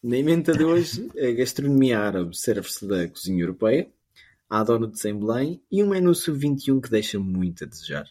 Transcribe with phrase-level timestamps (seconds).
[0.00, 3.88] Na emenda de hoje, a gastronomia árabe serve-se da cozinha europeia,
[4.48, 8.04] há donuts em Belém e um menu sub-21 que deixa muito a desejar.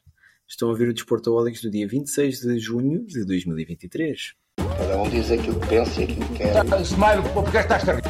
[0.46, 4.34] Estão a ouvir o Desportaólicos do dia 26 de junho de 2023.
[4.58, 6.82] Cada um diz aquilo que pensa e aquilo que quer.
[6.82, 8.04] Smile, porque estás a rir?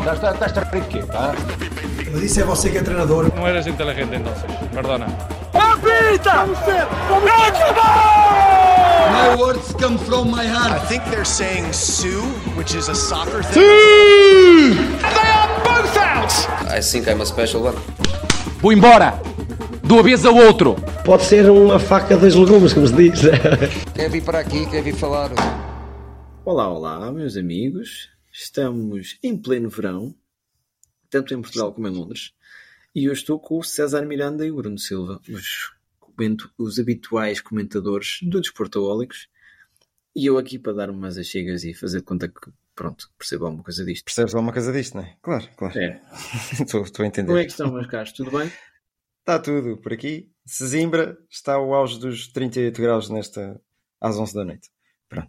[0.00, 0.98] Estás, estás a rir de quê?
[1.10, 1.34] Ah?
[2.12, 3.34] Mas isso é você que é treinador.
[3.34, 5.06] No eres inteligente entonces, perdona.
[9.12, 10.86] My words come from my I heart.
[10.86, 12.20] think they're saying Sue,
[12.54, 13.62] which is a soccer thing.
[16.68, 17.76] I think I'm a special one.
[18.60, 19.20] Vou embora!
[19.82, 20.76] De uma vez ao outro!
[21.02, 23.20] Pode ser uma faca dos legumes, como se diz.
[23.94, 25.30] Quer vir para aqui, quer vir falar.
[26.44, 28.10] Olá, olá, meus amigos.
[28.30, 30.14] Estamos em pleno verão,
[31.08, 32.32] tanto em Portugal como em Londres.
[32.94, 35.72] E eu estou com o César Miranda e o Bruno Silva, os,
[36.16, 39.28] comento- os habituais comentadores do Desportaólicos.
[40.14, 43.64] E eu aqui para dar umas achegas e fazer de conta que, pronto, percebo alguma
[43.64, 44.04] coisa disto.
[44.04, 45.16] Percebes alguma coisa disto, não é?
[45.22, 45.78] Claro, claro.
[45.78, 46.00] É.
[46.60, 47.28] Estou, estou a entender.
[47.28, 48.12] Como é que estão, meus caros?
[48.12, 48.52] Tudo bem?
[49.20, 50.30] Está tudo por aqui.
[50.44, 53.60] Sesimbra está ao auge dos 38 graus nesta
[54.00, 54.68] às 11 da noite.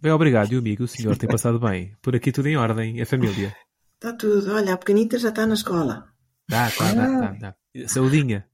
[0.02, 1.94] Bem, obrigado, e o amigo, o senhor tem passado bem.
[2.02, 3.54] Por aqui tudo em ordem, a família.
[3.94, 4.52] Está tudo.
[4.52, 6.08] Olha, a pequenita já está na escola.
[6.48, 7.54] Tá, tá, tá, tá, tá.
[7.86, 8.46] Saudinha.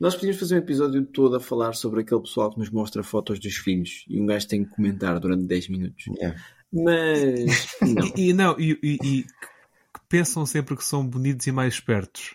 [0.00, 3.38] Nós podíamos fazer um episódio todo a falar sobre aquele pessoal que nos mostra fotos
[3.38, 6.06] dos filhos e um gajo tem que comentar durante 10 minutos.
[6.06, 6.40] Yeah.
[6.72, 7.76] Mas.
[7.82, 8.12] Não.
[8.16, 12.34] E, não, e, e- e que pensam sempre que são bonitos e mais espertos.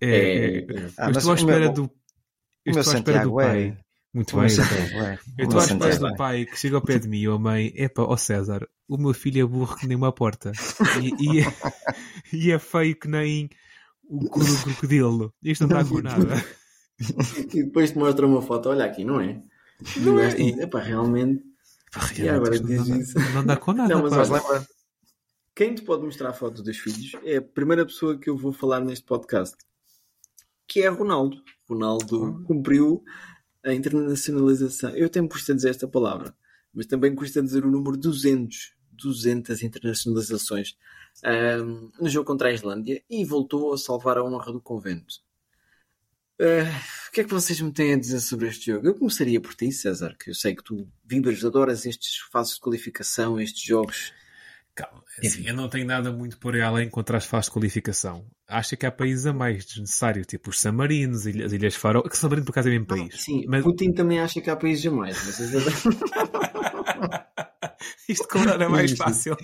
[0.00, 1.90] É, É, é- Ah, eu estou à o meu- espera do.
[2.64, 3.78] Eu meu estou à espera do é- pai.
[4.14, 4.54] Muito meu bem.
[4.54, 5.18] Santiago, é.
[5.36, 7.38] Eu estou meu à espera do pai que chega ao pé de mim ou a
[7.38, 10.52] mãe, epa, ó César, o meu filho é burro que nem uma porta.
[11.02, 11.44] E, e é,
[12.32, 13.50] e é feio que nem
[14.04, 15.34] o crocodilo.
[15.42, 16.44] Isto não dá com nada.
[17.52, 19.42] E depois te mostra uma foto, olha aqui, não é?
[19.98, 20.40] Não é?
[20.40, 21.44] E, epá, realmente.
[22.18, 23.14] E agora diz não, isso.
[23.14, 23.94] dá, não dá com nada.
[23.94, 24.18] Não, mas pá.
[24.18, 24.66] Mas lembra?
[25.54, 28.80] Quem te pode mostrar fotos dos filhos é a primeira pessoa que eu vou falar
[28.80, 29.56] neste podcast,
[30.66, 31.42] que é Ronaldo.
[31.68, 33.04] Ronaldo cumpriu
[33.64, 34.90] a internacionalização.
[34.90, 36.34] Eu me custa dizer esta palavra,
[36.72, 38.74] mas também custa dizer o número 200.
[38.96, 40.76] 200 internacionalizações
[41.24, 45.23] ahm, no jogo contra a Islândia e voltou a salvar a honra do convento.
[46.40, 48.86] Ah, o que é que vocês me têm a dizer sobre este jogo?
[48.86, 52.60] Eu começaria por ti, César, que eu sei que tu, vindas, adoras estes fases de
[52.60, 54.12] qualificação, estes jogos.
[54.74, 57.52] Calma, é assim, eu não tenho nada muito por aí além contra as fases de
[57.52, 58.26] qualificação.
[58.48, 62.28] Acho que há países a mais desnecessário, tipo os Samarinos, as Ilhas Faro, que San
[62.28, 63.22] Marino por acaso é mesmo país.
[63.22, 65.16] Sim, Mas Putin também acha que há países a mais.
[65.24, 65.38] Mas...
[68.08, 69.04] isto como era mais Isto.
[69.04, 69.36] fácil.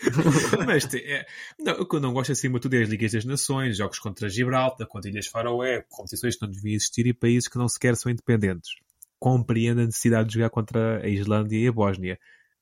[0.66, 1.26] Mas é,
[1.58, 3.98] não, o que eu não gosto acima de tudo é as Ligas das Nações, jogos
[3.98, 7.96] contra Gibraltar, contra Ilhas Faroé, competições que não deviam existir e países que não sequer
[7.96, 8.70] são independentes.
[9.18, 12.18] Compreendo a necessidade de jogar contra a Islândia e a Bósnia.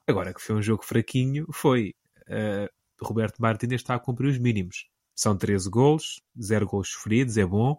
[0.07, 1.95] Agora que foi um jogo fraquinho, foi.
[2.27, 2.71] Eh,
[3.01, 4.89] Roberto Martínez está a cumprir os mínimos.
[5.15, 7.77] São 13 gols, 0 gols sofridos, é bom.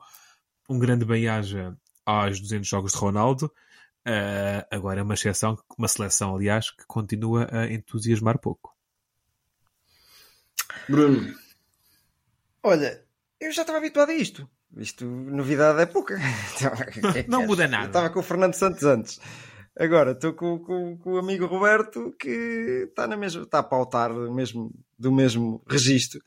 [0.69, 1.75] Um grande bem-aja
[2.06, 3.51] aos 200 jogos de Ronaldo.
[4.07, 8.75] Uh, agora é uma exceção, uma seleção, aliás, que continua a entusiasmar pouco.
[10.88, 11.33] Bruno,
[12.66, 13.00] Olha,
[13.39, 14.50] eu já estava habituado a isto.
[14.75, 16.17] Isto, novidade é pouca.
[16.57, 17.47] Então, é Não queres?
[17.47, 17.83] muda nada.
[17.83, 19.22] Eu estava com o Fernando Santos antes.
[19.78, 24.13] Agora estou com, com- com o amigo Roberto que está, na mesma, está a pautar
[24.13, 26.22] mesmo, do mesmo registro.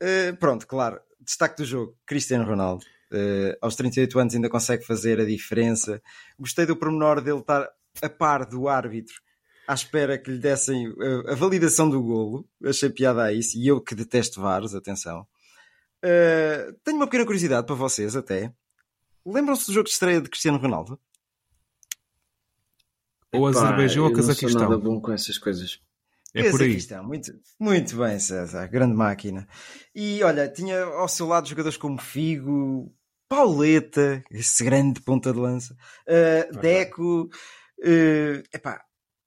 [0.00, 1.00] Eh, pronto, claro.
[1.20, 2.84] Destaque do jogo: Cristiano Ronaldo.
[3.10, 6.00] Eh, aos 38 anos ainda consegue fazer a diferença.
[6.38, 7.68] Gostei do pormenor dele estar
[8.00, 9.16] a par do árbitro
[9.66, 12.48] à espera que lhe dessem eh, a validação do golo.
[12.64, 13.58] Achei piada a isso.
[13.58, 15.26] E eu que detesto VARs, atenção.
[16.02, 18.52] Eh, tenho uma pequena curiosidade para vocês, até.
[19.26, 20.98] Lembram-se do jogo de estreia de Cristiano Ronaldo?
[23.32, 24.80] Ou pá, Azerbaijão ou eu não sou nada Cazaquistão.
[24.80, 25.80] bom com essas coisas.
[26.34, 26.68] É por aí.
[26.68, 28.66] Cazaquistão, Muito, muito bem, César.
[28.68, 29.48] Grande máquina.
[29.94, 32.92] E olha, tinha ao seu lado jogadores como Figo,
[33.28, 37.28] Pauleta, esse grande ponta de lança, eh, Deco.
[37.82, 38.82] eh, epá,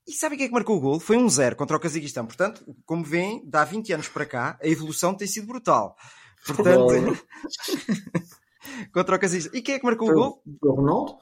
[0.06, 1.00] e sabem quem é que marcou o gol?
[1.00, 2.26] Foi um zero contra o Cazaquistão.
[2.26, 5.96] Portanto, como veem, dá 20 anos para cá, a evolução tem sido brutal.
[6.44, 6.88] Portanto,
[8.92, 9.56] contra o Cazaquistão.
[9.56, 10.42] E quem é que marcou o Foi gol?
[10.62, 11.16] o Ronaldo?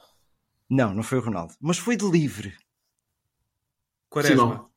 [0.69, 2.53] Não, não foi o Ronaldo, mas foi de livre.
[4.11, 4.69] Quaresma.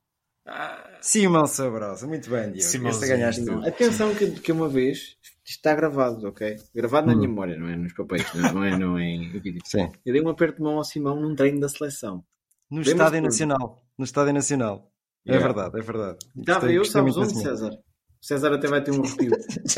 [1.01, 2.59] Simão Sabrosa, muito bem, Diogo.
[2.59, 3.09] Esta Simãozinho.
[3.09, 3.61] ganhaste Não.
[3.63, 3.69] tu.
[3.69, 6.57] Atenção que, que uma vez isto está gravado, ok?
[6.75, 7.17] Gravado na Hum.
[7.17, 9.61] minha memória, não é nos papéis, não é, não é, é em vídeo.
[9.65, 9.91] Sim.
[10.05, 12.25] Eu dei um aperto de mão ao Simão num treino da seleção.
[12.71, 13.87] No Lembras-te Estádio por- Nacional.
[13.99, 14.91] No Estádio Nacional.
[15.27, 15.47] É Yeah.
[15.55, 16.19] verdade, é verdade.
[16.37, 17.71] Estava eu, sabes onde, César?
[17.73, 19.31] O César até vai ter um arrepio.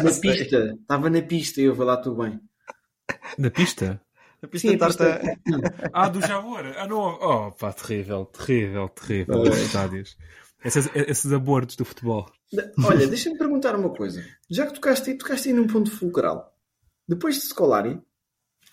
[0.03, 0.21] Na sei.
[0.21, 0.75] pista.
[0.81, 2.41] Estava na pista e eu vou lá tudo bem.
[3.39, 4.01] Na pista?
[4.43, 5.21] A pista Sim, de a pista-
[5.93, 6.65] Ah, do Javor.
[6.77, 6.99] Ah, não.
[6.99, 9.47] Oh, pá, terrível, terrível, terrível.
[9.47, 9.49] É.
[9.51, 10.17] Os estádios.
[10.65, 12.31] Esses, esses abortos do futebol.
[12.85, 14.25] Olha, deixa-me perguntar uma coisa.
[14.51, 16.55] Já que tocaste, aí- tocaste aí num ponto fulcral.
[17.09, 18.01] Depois de Scolari,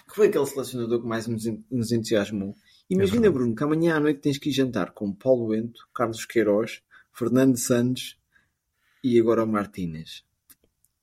[0.09, 2.55] que foi aquele selecionador que mais nos, en- nos entusiasmou,
[2.89, 6.81] imagina, Bruno, que amanhã à noite tens que ir jantar com Paulo Bento, Carlos Queiroz,
[7.11, 8.17] Fernando Santos
[9.03, 10.23] e agora o Martínez.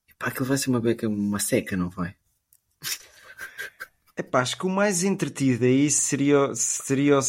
[0.09, 2.15] Epá, aquilo vai ser uma beca, uma seca, não vai?
[4.21, 7.23] Epá, acho que o mais entretido aí seria, seria o...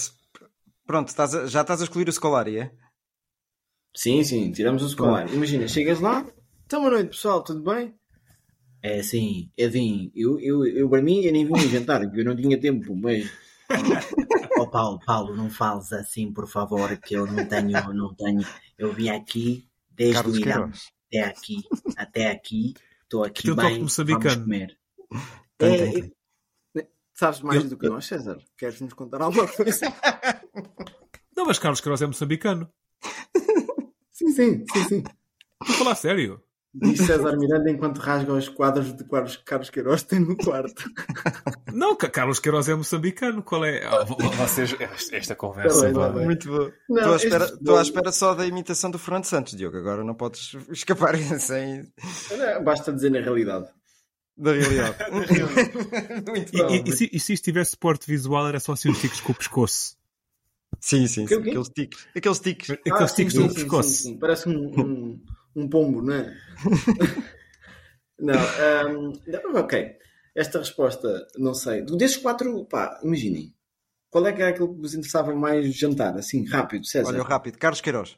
[0.85, 2.71] Pronto, estás a- já estás a escolher o Scolari, é?
[3.95, 5.33] Sim, sim, tiramos o Scolari.
[5.33, 6.25] Imagina, chegas lá,
[6.65, 7.93] então boa noite pessoal, tudo bem?
[8.83, 10.11] É sim, é vim.
[10.13, 13.23] Eu, eu, eu para mim eu nem vim jantar, eu não tinha tempo, mas
[14.59, 18.41] Oh Paulo, Paulo, não fales assim, por favor, que eu não tenho, não tenho.
[18.77, 20.69] Eu vim aqui desde Carlos o Irã
[21.07, 21.57] até aqui,
[21.95, 22.73] até aqui,
[23.03, 24.77] estou aqui bem, vamos comer.
[25.57, 26.13] Tem, É, tem, tem.
[27.13, 28.37] É- sabes mais Eu- do que nós, César?
[28.57, 29.85] Queres nos contar alguma coisa?
[31.35, 32.69] Não, mas Carlos Queiroz é moçambicano.
[34.11, 35.03] sim, sim, sim, sim.
[35.61, 36.41] Estou a falar sério.
[36.73, 40.83] Diz César Miranda enquanto rasga os quadros de Carlos, Carlos Queiroz tem no quarto.
[41.73, 43.43] Não, Ca- Carlos Queiroz é moçambicano.
[43.43, 43.83] Qual é?
[43.85, 44.73] Ah, vo- vocês,
[45.11, 45.83] esta, conversa.
[45.83, 46.07] Bem, vá.
[46.13, 46.19] tá.
[46.19, 46.47] Muito.
[46.89, 49.77] Não, Estou à, espera, estou à espera só da imitação do Fernando Santos, Diogo.
[49.77, 51.91] Agora não podes escapar sem
[52.63, 53.67] Basta dizer na realidade.
[54.37, 54.97] da realidade.
[56.27, 56.75] Muito E, bom.
[56.75, 59.31] e- e se, e se isto tivesse suporte visual, era só assim os tiques com
[59.31, 59.97] o pescoço.
[60.79, 61.25] Sim, sim?
[61.25, 62.07] Aqueles tiques.
[62.15, 62.69] Aqueles tiques.
[62.71, 63.89] Aqueles Ah, sim, tiques sim, no sim, pescoço.
[63.89, 64.17] sim, sim.
[64.17, 65.19] Parece um, um,
[65.55, 66.35] um pombo, não é?
[68.19, 69.95] não, não, ok.
[70.35, 71.81] Esta resposta, não sei.
[71.83, 73.53] Desses quatro, pá, imaginem.
[74.09, 76.17] Qual é que era aquilo que vos interessava mais jantar?
[76.17, 77.09] Assim, rápido, César.
[77.13, 77.57] Olha, rápido.
[77.57, 78.17] Carlos Queiroz.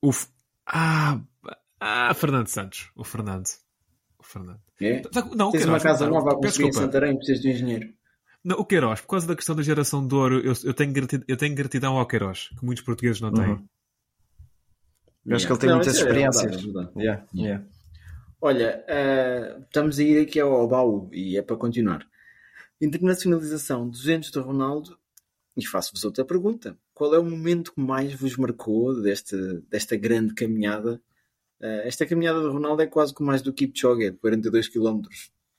[0.00, 0.28] O F-
[0.66, 1.20] ah,
[1.80, 2.90] ah, Fernando Santos.
[2.96, 3.48] O Fernando.
[4.22, 4.60] Fernando.
[4.80, 5.02] É?
[5.34, 5.66] Não, Tens Queiroz.
[5.66, 6.72] uma casa não, nova a construir em.
[6.72, 7.94] Santarém, precisas de um engenheiro.
[8.44, 11.24] Não, o Queiroz, por causa da questão da geração de ouro, eu, eu, tenho, gratidão,
[11.28, 13.46] eu tenho gratidão ao Queiroz, que muitos portugueses não têm.
[13.46, 13.66] Uhum.
[15.24, 16.62] Eu acho que ele tem Não, muitas é verdade, experiências.
[16.62, 16.98] é verdade.
[16.98, 17.64] Yeah, yeah.
[18.40, 22.04] Olha, ah, estamos a ir aqui ao baú e é para continuar.
[22.80, 24.98] Internacionalização 200 de Ronaldo.
[25.56, 26.78] E faço-vos outra pergunta.
[26.94, 29.36] Qual é o momento que mais vos marcou desta,
[29.68, 31.00] desta grande caminhada?
[31.62, 35.02] Ah, esta caminhada de Ronaldo é quase como mais do Kipchoge, de 42 km.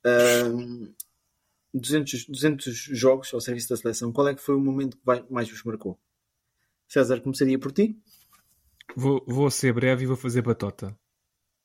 [0.06, 0.52] Ah,
[1.74, 4.12] 200, 200 jogos ao serviço da seleção.
[4.12, 6.00] Qual é que foi o momento que mais vos marcou?
[6.88, 7.98] César, começaria por ti?
[8.96, 10.96] Vou, vou ser breve e vou fazer batota.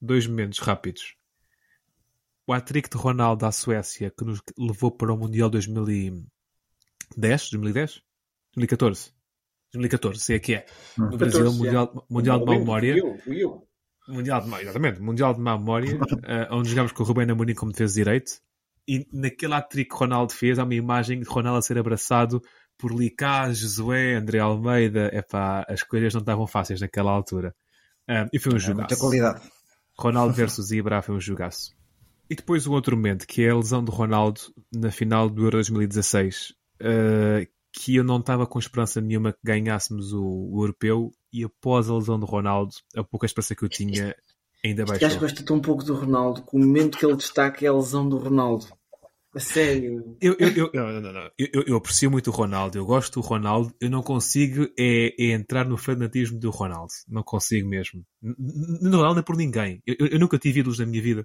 [0.00, 1.16] Dois momentos rápidos.
[2.46, 6.30] O hat-trick de Ronaldo à Suécia, que nos levou para o Mundial 2010?
[7.50, 8.02] 2010?
[8.54, 9.12] 2014?
[9.72, 10.66] 2014, sei é que é.
[10.96, 12.92] No Brasil, 14, Mundial, mundial de Memória.
[12.94, 13.67] Fui eu, fui eu.
[14.08, 17.72] Mundial de exatamente, Mundial de Má Memória, eh, onde jogamos com o Rubén Amorim como
[17.72, 18.32] defesa direito.
[18.88, 22.40] E naquele hat-trick que Ronaldo fez, há uma imagem de Ronaldo a ser abraçado
[22.78, 25.10] por Licá, Josué, André Almeida.
[25.12, 27.54] Epá, as coisas não estavam fáceis naquela altura.
[28.08, 28.78] Ah, e foi um É jogaço.
[28.78, 29.42] muita qualidade.
[29.98, 31.76] Ronaldo versus Ibra foi um jogaço.
[32.30, 34.40] E depois o outro momento, que é a lesão de Ronaldo
[34.72, 37.46] na final do Euro 2016, eh,
[37.78, 41.94] que eu não estava com esperança nenhuma que ganhássemos o, o europeu, e após a
[41.94, 44.16] lesão de Ronaldo, a pouca esperança que eu tinha
[44.64, 45.20] ainda Este gajo baixou.
[45.20, 48.18] gosta tão pouco do Ronaldo que o momento que ele destaca é a lesão do
[48.18, 48.66] Ronaldo.
[49.34, 50.16] A sério.
[50.20, 51.30] Eu, eu, eu, não, não, não.
[51.38, 55.32] Eu, eu- aprecio muito o Ronaldo, eu gosto do Ronaldo, eu não consigo é, é
[55.32, 56.92] entrar no fanatismo do Ronaldo.
[57.06, 58.02] Não consigo mesmo.
[58.22, 59.80] Não, não é por ninguém.
[59.86, 61.24] Eu, nunca tive ídolos na minha vida.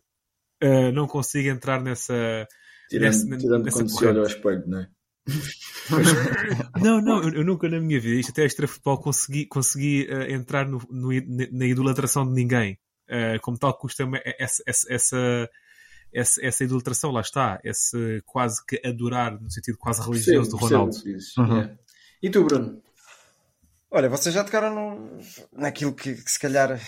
[0.61, 2.13] Uh, não consigo entrar nessa.
[2.89, 4.11] Tirando, nessa- tirando nessa quando se corrente.
[4.11, 4.87] olha ao espelho, não é?
[6.81, 10.23] Não, não, eu, eu nunca na minha vida, isto até extra futebol, consegui, consegui uh,
[10.31, 11.09] entrar no, no-
[11.51, 12.77] na idolatração de ninguém.
[13.09, 14.03] Uh, como tal, custa
[14.39, 15.49] essa, essa, essa,
[16.13, 17.59] essa, essa idolatração, lá está.
[17.63, 20.97] Esse quase que adorar, no sentido quase religioso do Percebo, Ronaldo.
[21.37, 21.61] Uhum.
[21.61, 21.77] É.
[22.21, 22.81] E tu, Bruno?
[23.91, 25.19] Olha, vocês já tocaram no-
[25.51, 26.79] naquilo que, que se calhar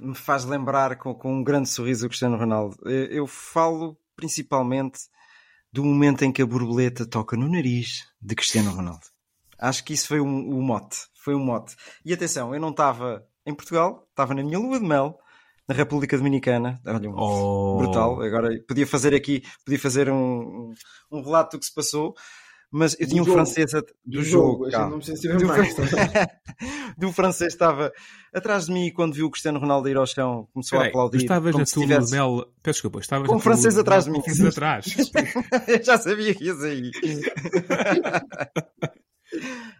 [0.00, 2.76] me faz lembrar com, com um grande sorriso o Cristiano Ronaldo.
[2.84, 5.00] Eu, eu falo principalmente
[5.76, 9.02] do momento em que a borboleta toca no nariz de Cristiano Ronaldo.
[9.58, 10.96] Acho que isso foi um, um mote.
[11.22, 11.76] Foi um mote.
[12.02, 15.18] E atenção, eu não estava em Portugal, estava na minha lua de mel,
[15.68, 16.80] na República Dominicana.
[16.86, 17.76] Olha, um- Oh.
[17.76, 18.22] brutal.
[18.22, 20.72] Agora podia fazer aqui, podia fazer um,
[21.12, 22.14] um relato do que se passou.
[22.70, 23.36] Mas eu Do tinha um jogo.
[23.36, 24.90] francês a- do, Do jogo, jogo, a gente calma.
[24.90, 25.74] não precisa saber do, mais.
[26.98, 27.92] do francês estava
[28.34, 30.90] atrás de mim e quando viu o Cristiano Ronaldo ir ao chão começou Peraí, a
[30.90, 31.18] aplaudir.
[31.18, 32.44] tu estavas como na tua tivesse- mel.
[32.62, 34.20] Peço desculpa, estavas Com um francês atrás de mim.
[34.22, 34.86] francês atrás.
[35.68, 36.90] Eu já sabia que ias aí.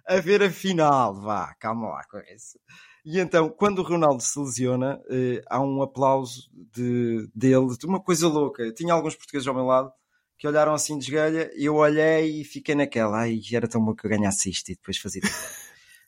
[0.07, 2.59] a ver a final, vá, calma lá com isso.
[3.05, 8.01] E então, quando o Ronaldo se lesiona, eh, há um aplauso de, dele, de uma
[8.03, 8.63] coisa louca.
[8.65, 9.93] Eu tinha alguns portugueses ao meu lado
[10.39, 13.95] que olharam assim de esgalha, e eu olhei e fiquei naquela, ai, era tão bom
[13.95, 15.23] que eu ganhasse isto e depois fazia.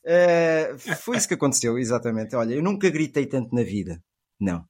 [0.04, 2.36] Uh, foi isso que aconteceu, exatamente.
[2.36, 4.02] Olha, eu nunca gritei tanto na vida.
[4.38, 4.64] Não.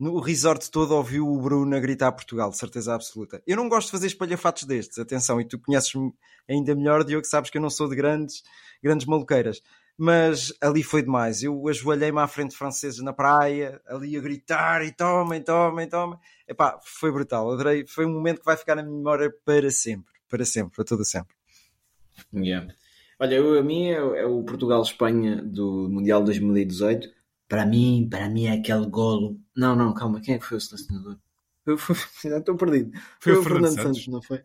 [0.00, 3.42] No resort todo ouviu o Bruno a gritar Portugal, de certeza absoluta.
[3.46, 6.12] Eu não gosto de fazer espalhafatos destes, atenção, e tu conheces-me
[6.48, 8.42] ainda melhor, Diogo, sabes que eu não sou de grandes,
[8.82, 9.60] grandes maluqueiras.
[10.04, 11.44] Mas ali foi demais.
[11.44, 16.18] Eu ajoelhei-me à frente de franceses na praia, ali a gritar e tomem, tomem, tomem.
[16.48, 17.86] Epá, foi brutal, adorei.
[17.86, 21.04] Foi um momento que vai ficar na minha memória para sempre, para sempre, para todo
[21.04, 21.36] sempre.
[22.34, 22.74] Yeah.
[23.20, 27.08] Olha, eu, a mim é, é o Portugal-Espanha do Mundial 2018
[27.52, 29.38] para mim, para mim é aquele golo.
[29.54, 31.16] Não, não, calma, quem é que foi o selecionador?
[31.64, 31.76] Eu,
[32.24, 32.90] já estou perdido.
[33.20, 33.82] Foi, foi o Fernando, Santos.
[33.82, 34.08] Santos.
[34.08, 34.42] não foi?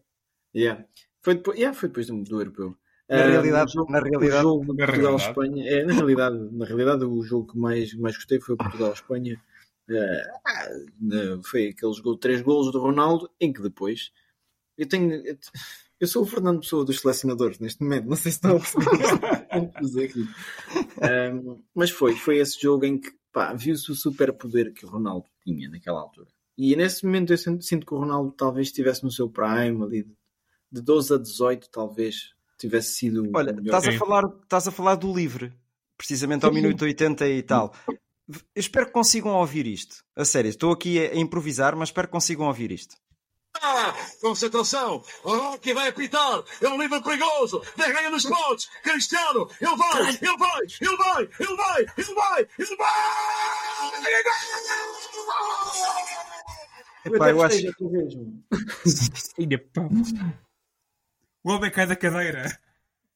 [0.55, 0.85] Yeah.
[1.21, 2.77] Foi depois, yeah, foi depois do, do europeu.
[3.09, 7.53] Na realidade, jogo, na realidade, o jogo Portugal-Espanha, é, na realidade, na realidade, o jogo
[7.53, 9.41] que mais, mais gostei foi o Portugal-Espanha.
[9.89, 14.11] Uh, foi aqueles gol, três golos do Ronaldo, em que depois
[14.77, 15.23] eu tenho.
[15.99, 20.13] Eu sou o Fernando Pessoa dos selecionadores neste momento, não sei se estão a perceber
[21.33, 23.09] um, mas foi, foi esse jogo em que
[23.55, 26.27] viu-se o superpoder que o Ronaldo tinha naquela altura.
[26.55, 30.03] E nesse momento eu sinto, sinto que o Ronaldo talvez estivesse no seu prime ali
[30.03, 30.15] de,
[30.71, 33.29] de 12 a 18, talvez tivesse sido.
[33.33, 35.53] Olha, estás a, falar, estás a falar do livre,
[35.97, 37.73] precisamente ao minuto 80 e tal.
[38.27, 40.03] Eu espero que consigam ouvir isto.
[40.15, 42.95] A sério, estou aqui a improvisar, mas espero que consigam ouvir isto.
[43.61, 45.03] Ah, concentração!
[45.23, 46.43] O Rocky vai apitar!
[46.61, 47.63] É um livro perigoso!
[47.75, 48.69] Derreia nos pontos!
[48.83, 49.49] Cristiano!
[49.59, 50.09] Ele vai!
[50.09, 50.61] Ele vai!
[50.81, 51.27] Ele vai!
[51.39, 51.87] Ele vai!
[51.97, 52.47] Ele vai!
[52.59, 52.87] Ele vai!
[57.05, 57.57] Epá, eu acho...
[61.47, 62.57] o homem cai da cadeira.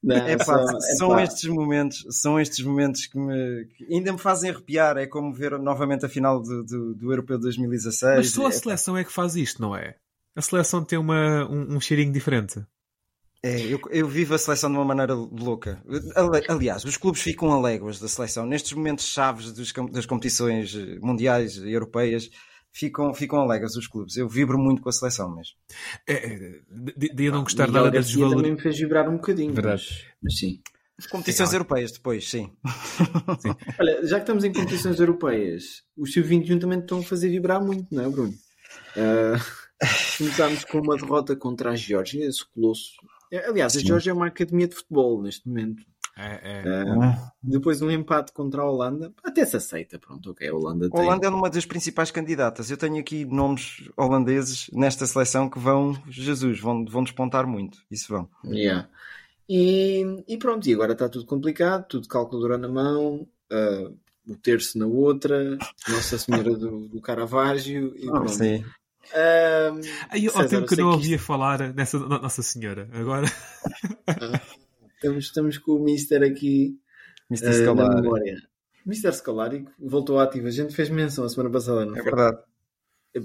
[0.03, 1.23] Não, epá, só, são epá.
[1.23, 5.59] estes momentos são estes momentos que, me, que, ainda me fazem arrepiar é como ver
[5.59, 9.35] novamente a final do, do, do Europeu 2016 mas só a seleção é que faz
[9.35, 9.95] isto, não é?
[10.35, 12.63] a seleção tem uma, um, um cheirinho diferente.
[13.43, 15.83] É, eu, eu, vivo a seleção de uma maneira louca.
[16.47, 18.45] Aliás, os clubes ficam alegres da seleção.
[18.45, 22.29] Nestes momentos chaves dos, das competições mundiais e europeias,
[22.71, 24.17] ficam, ficam alegres os clubes.
[24.17, 25.55] Eu vibro muito com a seleção mesmo.
[26.07, 26.59] É, é
[26.97, 28.37] de, de eu não gostar nada desses valores.
[28.37, 29.53] também me fez vibrar um bocadinho.
[29.53, 29.83] Verdade.
[29.83, 30.61] Mas, mas sim.
[31.09, 32.51] Competições sim, europeias depois, sim.
[33.39, 33.55] sim.
[33.79, 37.87] Olha, já que estamos em competições europeias, os sub-21 também estão a fazer vibrar muito,
[37.93, 38.33] não é, Bruno?
[38.95, 39.61] Uh...
[40.17, 42.91] Começámos com uma derrota contra a Geórgia, esse colosso.
[43.47, 45.83] Aliás, a Geórgia é uma academia de futebol neste momento.
[46.17, 46.83] É, é.
[46.83, 50.99] Uh, depois um empate contra a Holanda, até se aceita, pronto, ok, a Holanda tem...
[50.99, 52.69] A Holanda é uma das principais candidatas.
[52.69, 57.79] Eu tenho aqui nomes holandeses nesta seleção que vão, Jesus, vão, vão despontar muito.
[57.89, 58.29] Isso vão.
[58.45, 58.89] Yeah.
[59.49, 64.77] E, e pronto, e agora está tudo complicado, tudo calculadora na mão, uh, o terço
[64.77, 68.31] na outra, Nossa Senhora do, do Caravaggio e oh, pronto.
[68.31, 68.63] Sim.
[69.13, 71.25] Um, Aí, ao tempo que não ouvia isto...
[71.25, 73.27] falar nessa Nossa Senhora, agora.
[75.01, 76.79] estamos, estamos com o Mister aqui
[77.29, 77.49] Mr.
[77.49, 78.35] Uh, Scalari.
[78.85, 80.47] Mister Scalari voltou ativo.
[80.47, 82.37] A gente fez menção a semana passada, não É verdade.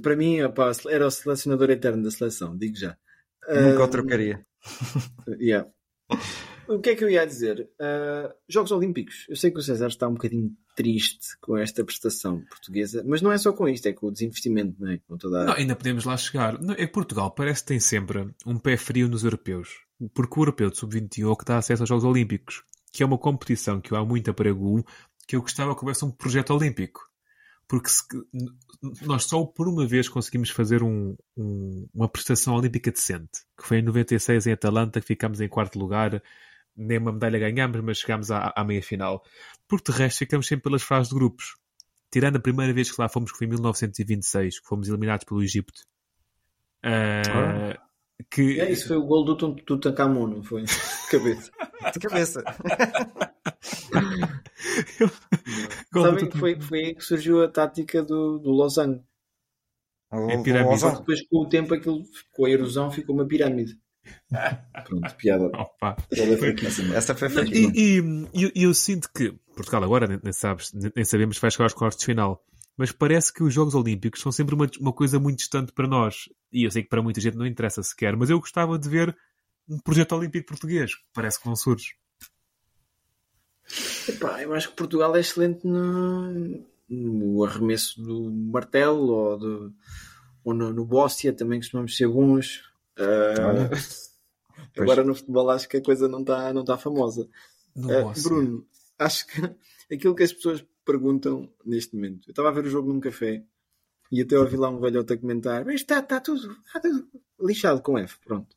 [0.02, 2.96] Para mim, opa, era o selecionador eterno da seleção, digo já.
[3.48, 4.44] Nunca o trocaria.
[5.38, 5.68] yeah.
[6.68, 7.70] O que é que eu ia dizer?
[7.80, 9.24] Uh, Jogos Olímpicos.
[9.28, 13.30] Eu sei que o César está um bocadinho triste com esta prestação portuguesa, mas não
[13.30, 14.98] é só com isto, é com o desinvestimento, não é?
[15.06, 15.44] Com toda a...
[15.44, 16.60] não, ainda podemos lá chegar.
[16.60, 20.70] Não, é que Portugal parece que tem sempre um pé frio nos europeus, o europeu
[20.70, 22.62] de sub-21 é que dá acesso aos Jogos Olímpicos,
[22.92, 24.84] que é uma competição que eu há muito apregoo,
[25.26, 27.00] que eu gostava que houvesse um projeto olímpico.
[27.68, 28.04] Porque se,
[29.02, 33.78] nós só por uma vez conseguimos fazer um, um, uma prestação olímpica decente, que foi
[33.78, 36.22] em 96 em Atalanta, que ficámos em quarto lugar,
[36.76, 39.22] nem uma medalha ganhámos, mas chegámos à, à meia final.
[39.66, 41.56] Porque de resto ficamos sempre pelas fases de grupos.
[42.12, 45.42] Tirando a primeira vez que lá fomos, que foi em 1926, que fomos eliminados pelo
[45.42, 45.72] Egito.
[46.84, 47.85] Uh,
[48.30, 48.60] que...
[48.60, 50.62] É, isso foi o gol do Tutankhamun, não foi?
[51.06, 51.52] De cabeça.
[51.92, 52.44] De cabeça.
[55.92, 59.04] Sabem que foi, foi aí que surgiu a tática do, do Losango.
[60.10, 60.82] É pirâmide.
[60.82, 63.78] Depois, com o tempo, aquilo, com a erosão, ficou uma pirâmide.
[64.84, 65.46] Pronto, piada.
[65.46, 65.96] Opa.
[66.08, 66.94] Piada fraquíssima.
[66.94, 67.72] Essa foi fraquíssima.
[67.74, 68.00] E,
[68.32, 71.64] e, e, eu sinto que Portugal agora nem, nem, sabes, nem sabemos se vai chegar
[71.64, 72.42] aos quartos de final.
[72.76, 76.28] Mas parece que os Jogos Olímpicos são sempre uma, uma coisa muito distante para nós.
[76.52, 79.16] E eu sei que para muita gente não interessa sequer, mas eu gostava de ver
[79.68, 80.92] um projeto olímpico português.
[81.12, 81.96] Parece que não surge.
[84.08, 89.74] Epá, eu acho que Portugal é excelente no, no arremesso do martelo ou, do,
[90.44, 92.62] ou no, no Bóssia, também costumamos ser bons.
[92.96, 93.74] Uh,
[94.80, 97.28] agora no futebol acho que a coisa não está não tá famosa.
[97.76, 98.66] Uh, Bruno,
[98.98, 99.42] acho que
[99.92, 102.28] aquilo que as pessoas perguntam neste momento.
[102.28, 103.44] Eu estava a ver o jogo num café
[104.10, 107.08] e até ouvi lá um velhote a comentar: está, está, tudo, está tudo
[107.40, 108.18] lixado com F.
[108.24, 108.54] Pronto.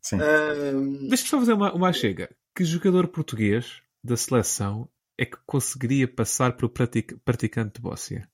[0.00, 0.16] Sim.
[0.16, 2.30] Uh, Deixa-me só fazer uma, uma chega.
[2.54, 4.88] Que jogador português da seleção
[5.18, 8.28] é que conseguiria passar para o pratic- praticante de Bóssia?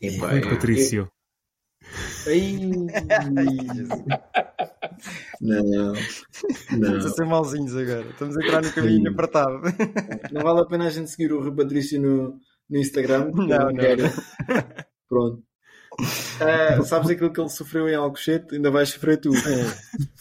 [0.00, 1.12] Epá, Rui eu- Patrício.
[2.26, 2.58] Ai,
[5.40, 5.92] não, não.
[5.94, 8.08] Estamos a ser malzinhos agora.
[8.10, 9.08] Estamos a entrar no caminho Sim.
[9.08, 9.60] apertado.
[10.32, 13.30] Não vale a pena a gente seguir o Rui Patrício no, no Instagram.
[13.30, 13.74] eu Não, não.
[13.74, 14.02] quero.
[15.08, 15.42] Pronto.
[16.40, 18.54] Ah, sabes aquilo que ele sofreu em Alcochete?
[18.54, 19.30] Ainda vais sofrer tu.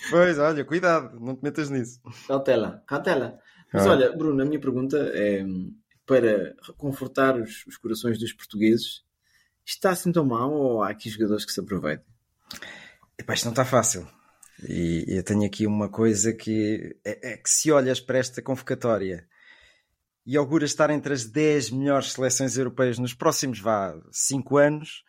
[0.09, 1.99] Pois, olha, cuidado, não te metas nisso.
[2.27, 3.37] Cautela, cautela.
[3.71, 3.91] Mas Ah.
[3.91, 5.45] olha, Bruno, a minha pergunta é
[6.05, 9.03] para reconfortar os, os corações dos portugueses.
[9.65, 12.05] Está assim tão mal ou há aqui jogadores que se aproveitam?
[13.19, 14.07] Epá, isto não está fácil.
[14.67, 19.27] E eu tenho aqui uma coisa que é, é que se olhas para esta convocatória
[20.27, 25.03] e auguras estar entre as 10 melhores seleções europeias nos próximos vá 5 anos,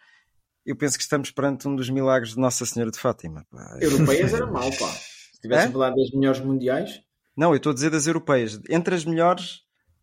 [0.64, 3.44] eu penso que estamos perante um dos milagres de Nossa Senhora de Fátima.
[3.50, 3.76] pá.
[3.80, 4.92] Europeias era mau, pá.
[5.32, 5.72] Se tivessem É?
[5.72, 7.00] falado das melhores mundiais,
[7.36, 8.60] Não, eu estou a dizer das europeias.
[8.68, 9.60] Entre as melhores,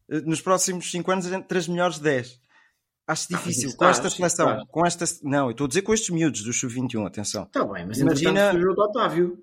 [0.09, 2.39] eh, nos próximos 5 anos, entre as melhores 10.
[3.07, 3.67] Acho difícil.
[3.69, 5.05] isso com esta seleção, com esta.
[5.21, 7.43] Não, eu estou a dizer com estes miúdos do Sub-21, atenção.
[7.43, 9.37] está bem, mas Imagina- o Otávio.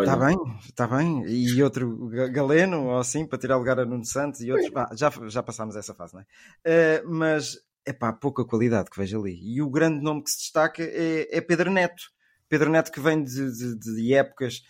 [0.00, 1.24] Está bem, está bem.
[1.26, 4.70] E outro Ga- Galeno, ou assim, para tirar lugar a Nuno Santos e outros.
[4.70, 6.26] Pá, já, já passámos essa fase, não é?
[6.64, 9.38] Eh, mas é pá, pouca qualidade que vejo ali.
[9.42, 12.02] E o grande nome que se destaca é, é Pedro Neto.
[12.48, 14.62] Pedro Neto que vem de, de- de épocas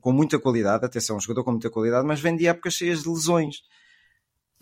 [0.00, 3.08] com muita qualidade, atenção, um jogador com muita qualidade, mas vem de épocas cheias de
[3.08, 3.56] lesões.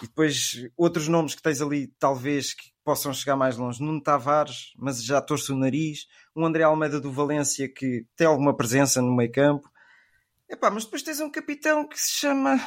[0.03, 3.83] E depois outros nomes que tens ali, talvez que possam chegar mais longe.
[3.83, 6.07] Nuno Tavares, mas já torce o nariz.
[6.35, 9.70] Um André Almeida do Valência que tem alguma presença no meio campo.
[10.51, 12.61] Epá, mas depois tens um capitão que se chama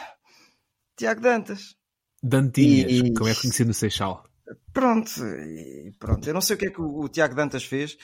[0.95, 1.75] Tiago Dantas.
[2.21, 4.25] Dantinhas, E- como é conhecido no Seixal.
[4.71, 5.11] Pronto,
[5.99, 6.27] pronto.
[6.27, 7.97] Eu não sei o que é que o, o Tiago Dantas fez.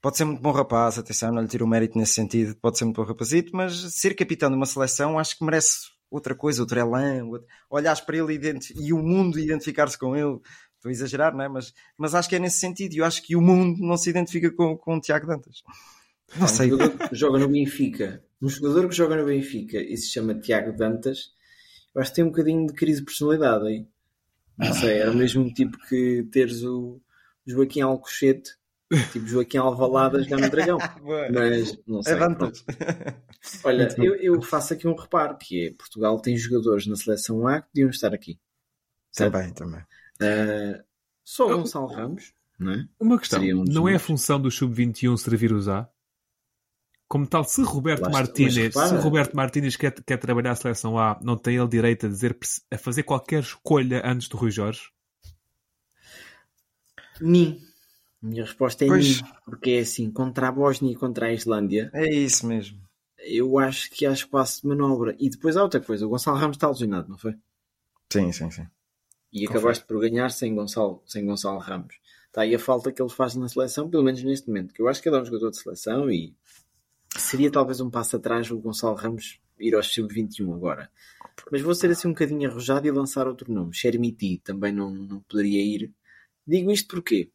[0.00, 2.54] Pode ser muito bom rapaz, atenção, não lhe tiro o mérito nesse sentido.
[2.56, 6.34] Pode ser muito bom rapazito, mas ser capitão de uma seleção acho que merece outra
[6.34, 7.24] coisa, outro elan.
[7.24, 7.46] Outro...
[7.68, 8.40] Olhares para ele
[8.76, 10.38] e o mundo identificar-se com ele.
[10.76, 11.48] Estou a exagerar, não é?
[11.48, 12.94] Mas, mas acho que é nesse sentido.
[12.94, 15.62] E eu acho que o mundo não se identifica com, com o Tiago Dantas.
[16.36, 16.70] Não sei.
[17.12, 21.32] joga no Benfica, um jogador que joga no Benfica e se chama Tiago Dantas,
[21.94, 23.86] eu acho que tem um bocadinho de crise de personalidade aí.
[24.56, 27.00] Não sei, era o mesmo tipo que teres o
[27.46, 28.56] Joaquim Alcochete,
[29.12, 30.78] tipo Joaquim Alvalada a jogar no Dragão.
[31.32, 32.14] Mas não sei.
[32.14, 32.18] É.
[33.64, 37.62] Olha, eu, eu faço aqui um reparo que é Portugal tem jogadores na seleção A
[37.62, 38.38] que deviam estar aqui.
[39.10, 39.32] Certo?
[39.32, 39.82] Também, também.
[40.20, 40.82] Ah,
[41.24, 42.88] só o Gonçalo Ramos, não é?
[42.98, 45.88] Uma questão, um não é a função do Sub-21 servir os A?
[47.08, 50.98] Como tal, se Roberto Martínez, mas repara- se Roberto Martínez quer, quer trabalhar a seleção
[50.98, 52.36] A, não tem ele direito a dizer
[52.70, 54.90] a fazer qualquer escolha antes do Rui Jorge?
[57.20, 57.60] Nim.
[58.22, 59.04] A minha resposta é Pois.
[59.22, 62.78] Nim, porque é assim, contra a Bósnia e contra a Islândia, É isso mesmo.
[63.20, 65.16] eu acho que há espaço de manobra.
[65.18, 67.34] E depois há outra coisa, o Gonçalo Ramos está lesionado, não foi?
[68.12, 68.66] Sim, sim, sim.
[69.32, 71.94] E acabaste por ganhar sem Gonçalo, sem Gonçalo Ramos.
[72.26, 74.88] Está aí a falta que ele faz na seleção, pelo menos neste momento, que eu
[74.88, 76.34] acho que ele é um jogador de seleção e
[77.16, 80.90] seria talvez um passo atrás o Gonçalo Ramos ir ao sub-21 agora.
[81.50, 83.74] Mas vou ser assim um bocadinho arrojado e lançar outro nome.
[83.74, 85.92] Chermiti também não, não poderia ir.
[86.46, 87.30] Digo isto porquê?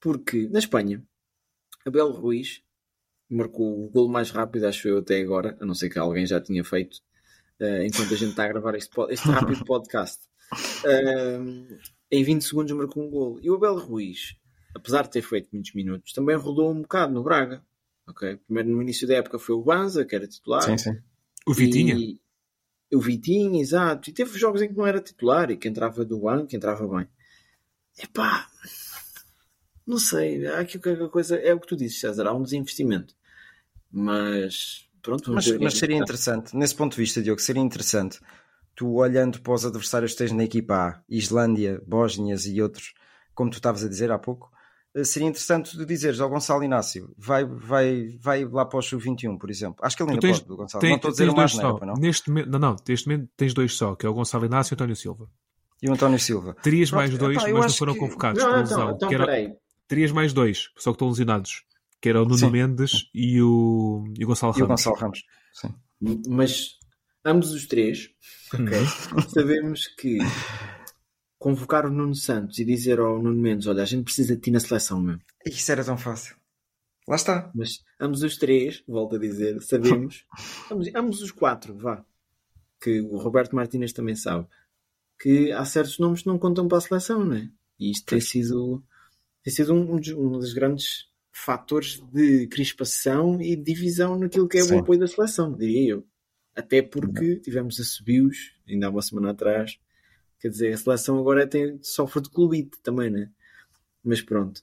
[0.00, 1.02] Porque na Espanha,
[1.84, 2.62] Abel Ruiz
[3.28, 6.40] marcou o golo mais rápido, acho eu, até agora, a não ser que alguém já
[6.40, 7.00] tinha feito,
[7.58, 10.28] eh, enquanto a gente está a gravar este, este rápido podcast.
[10.84, 11.38] Eh,
[12.10, 13.40] em 20 segundos marcou um golo.
[13.42, 14.36] E o Abel Ruiz,
[14.74, 17.64] apesar de ter feito muitos minutos, também rodou um bocado no Braga.
[18.06, 18.36] Ok?
[18.46, 20.62] Primeiro no início da época foi o Banza, que era titular.
[20.62, 20.98] Sim, sim.
[21.46, 21.94] O Vitinha?
[21.94, 22.20] E-
[22.92, 24.08] o Vitinha, exato.
[24.10, 26.86] E teve jogos em que não era titular e que entrava do banco, que entrava
[26.86, 27.08] bem.
[27.98, 28.48] Epá,
[29.86, 30.46] não sei.
[30.46, 31.36] Há aqui qualquer coisa.
[31.36, 32.26] É o que tu dizes, César.
[32.26, 33.14] Há um desinvestimento.
[33.90, 38.20] Mas pronto, Mas, é mas seria interessante, nesse ponto de vista, Diogo, seria interessante
[38.74, 42.92] tu olhando para os adversários que tens na equipa A, Islândia, Bósnias e outros,
[43.34, 44.52] como tu estavas a dizer há pouco,
[45.04, 49.50] seria interessante tu dizeres ao Gonçalo Inácio, vai, vai, vai lá para o Sub-21, por
[49.50, 49.76] exemplo.
[49.84, 50.80] Acho que ele ainda tens- pode, Gonçalo.
[50.80, 51.78] tem- não estou a dizer o mais só.
[51.78, 51.94] não, não?
[51.94, 54.74] Neste momento, não, não, neste momento tens dois só, que é o Gonçalo Inácio e
[54.74, 55.30] o António Silva.
[55.82, 56.56] E o António Silva.
[56.62, 58.94] Terias Pronto, mais dois, eu mas não foram que- convocados Não, por então, lesão.
[58.96, 59.52] então que era- peraí.
[59.88, 61.62] Terias mais dois, só que estão lesionados.
[62.00, 62.50] Que era o Nuno Sim.
[62.50, 64.80] Mendes e o, e o Gonçalo E o Ramos.
[64.84, 65.24] Gonçalo Ramos.
[65.52, 65.74] Sim.
[66.28, 66.76] Mas
[67.24, 68.10] ambos os três
[68.52, 68.66] ok,
[69.28, 70.18] sabemos que
[71.38, 74.50] convocar o Nuno Santos e dizer ao Nuno Mendes: Olha, a gente precisa de ti
[74.50, 75.20] na seleção mesmo.
[75.44, 76.36] Isso era tão fácil.
[77.08, 77.50] Lá está.
[77.54, 80.24] Mas ambos os três, volto a dizer, sabemos,
[80.70, 82.04] ambos, ambos os quatro, vá,
[82.80, 84.46] que o Roberto Martínez também sabe,
[85.20, 87.48] que há certos nomes que não contam para a seleção, não é?
[87.78, 88.82] E isto tem sido,
[89.44, 94.58] tem sido um, um dos- um dos grandes fatores de crispação e divisão naquilo que
[94.58, 94.74] é Sim.
[94.76, 96.06] o apoio da seleção, diria eu.
[96.56, 99.78] Até porque tivemos a subios, ainda há uma semana atrás.
[100.40, 103.30] Quer dizer, a seleção agora tem, sofre de clubite também, né?
[104.04, 104.62] Mas pronto.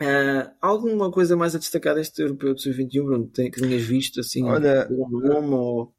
[0.00, 3.26] Uh, alguma coisa mais a destacar deste europeu de sub-21, Bruno?
[3.28, 4.44] Tem, que tenhas visto assim?
[4.44, 5.94] Olha, um nome ou...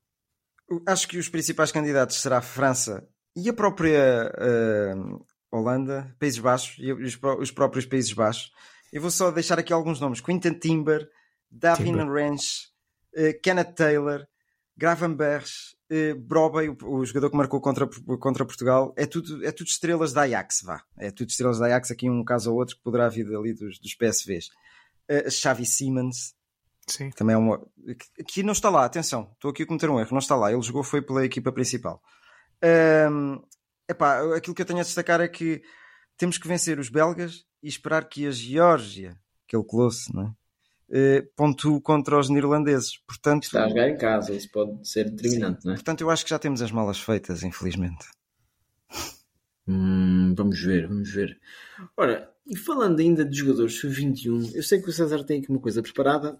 [0.86, 6.75] acho que os principais candidatos será a França e a própria uh, Holanda, Países Baixos
[6.79, 8.51] e os, os, próprios Países Baixos.
[8.91, 11.07] Eu vou só deixar aqui alguns nomes: Quinton Timber,
[11.49, 12.67] Davin Ranch,
[13.15, 14.27] uh, Kenneth Taylor,
[14.75, 17.88] Gravenberch, uh, Broby, o, o, jogador que marcou contra,
[18.19, 20.84] contra Portugal, é tudo, é tudo estrelas da Ajax, vá.
[20.97, 23.80] É tudo estrelas da Ajax, aqui um caso ou outro que poderá vir ali dos,
[23.80, 24.50] dos PSVs.
[25.10, 26.36] Uh, Xavi Simmons,
[26.88, 27.10] Sim.
[27.12, 27.62] também é uma.
[28.19, 30.52] Aqui não está lá, atenção, estou aqui a cometer um erro, não está lá.
[30.52, 32.02] Ele jogou, foi pela equipa principal.
[33.12, 33.41] Um,
[33.88, 35.62] epá, aquilo que eu tenho a destacar é que
[36.17, 40.34] temos que vencer os belgas e esperar que a Geórgia, aquele close, não é?
[40.89, 42.97] Uh, pontue contra os neerlandeses.
[43.06, 45.67] Portanto, Está a jogar em casa, isso pode ser determinante, sim.
[45.67, 45.78] não é?
[45.78, 48.06] Portanto, eu acho que já temos as malas feitas, infelizmente.
[49.67, 51.38] Hum, vamos ver, vamos ver.
[51.97, 55.60] Ora, e falando ainda de jogadores sub-21, eu sei que o César tem aqui uma
[55.60, 56.39] coisa preparada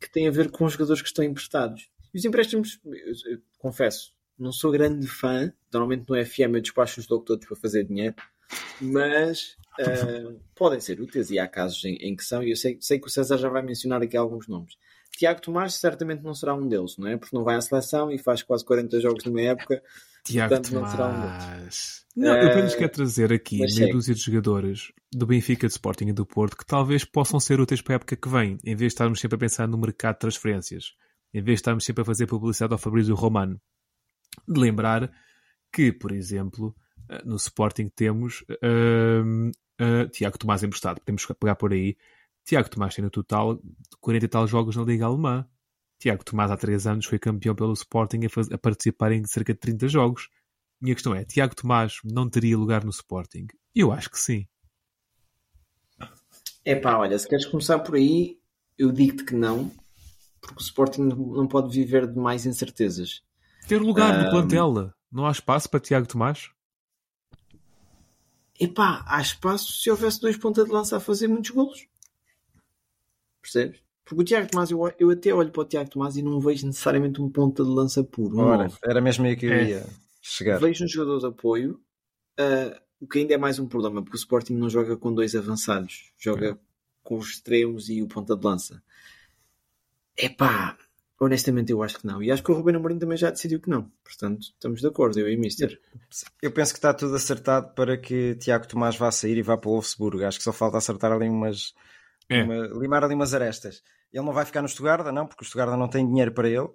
[0.00, 1.88] que tem a ver com os jogadores que estão emprestados.
[2.12, 5.52] E os empréstimos, eu, eu, confesso, não sou grande fã.
[5.72, 8.16] Normalmente no FM eu despacho os todos para fazer dinheiro,
[8.80, 12.42] mas uh, podem ser úteis e há casos em, em que são.
[12.42, 14.76] E eu sei, sei, que o César já vai mencionar aqui alguns nomes.
[15.16, 17.16] Tiago Tomás certamente não será um deles, não é?
[17.16, 19.82] Porque não vai à seleção e faz quase 40 jogos numa época.
[20.24, 20.84] Tiago portanto, Tomás.
[20.84, 22.04] não será um deles.
[22.16, 23.92] Não, eu apenas Uh, quero trazer aqui meia segue.
[23.92, 27.82] dúzia de jogadores do Benfica, de Sporting e do Porto que talvez possam ser úteis
[27.82, 30.20] para a época que vem, em vez de estarmos sempre a pensar no mercado de
[30.20, 30.94] transferências,
[31.32, 33.60] em vez de estarmos sempre a fazer publicidade ao Fabrício Romano.
[34.48, 35.12] De lembrar
[35.72, 36.83] que, por exemplo, eh,
[37.24, 38.44] no Sporting temos
[39.24, 41.96] hum, eh, Tiago Tomás emprestado, podemos pegar por aí.
[42.44, 43.58] Tiago Tomás tem no total
[44.00, 45.46] 40 e tal jogos na Liga Alemã.
[45.98, 49.52] Tiago Tomás há 3 anos foi campeão pelo Sporting a, faz- a participar em cerca
[49.54, 50.28] de 30 jogos.
[50.80, 53.46] Minha questão é, Tiago Tomás não teria lugar no Sporting?
[53.74, 54.46] Eu acho que sim.
[56.64, 58.38] É pá, olha, se queres começar por aí,
[58.78, 59.70] eu digo-te que não,
[60.40, 63.22] porque o Sporting não pode viver de mais incertezas.
[63.68, 64.92] Ter lugar Ah, no plantel.
[65.12, 66.50] Não há espaço para Tiago Tomás?
[68.58, 71.86] Epá, há espaço se houvesse dois pontas de lança a fazer muitos golos.
[73.42, 73.80] Percebes?
[74.04, 76.66] Porque o Tiago Tomás, eu, eu até olho para o Tiago Tomás e não vejo
[76.66, 78.38] necessariamente um ponta de lança puro.
[78.38, 79.64] Ora, era mesmo aí que eu É.
[79.70, 79.86] ia
[80.20, 80.58] chegar.
[80.60, 81.80] Vejo um jogador de apoio,
[82.38, 85.34] ah, o que ainda é mais um problema, porque o Sporting não joga com dois
[85.34, 86.58] avançados, joga
[87.02, 88.82] com os extremos e o ponta de lança.
[90.16, 90.78] Epá,
[91.20, 92.22] honestamente eu acho que não.
[92.22, 93.90] E acho que o Ruben Amorim também já decidiu que não.
[94.04, 95.80] Portanto, estamos de acordo, eu e o Mister.
[96.42, 99.68] Eu penso que está tudo acertado para que Tiago Tomás vá sair e vá para
[99.68, 100.24] o Wolfsburgo.
[100.24, 101.72] Acho que só falta acertar ali umas.
[102.28, 102.42] É.
[102.42, 103.82] uma- limar ali umas arestas.
[104.12, 106.68] Ele não vai ficar no Stuttgart, não, porque o Stuttgart não tem dinheiro para ele.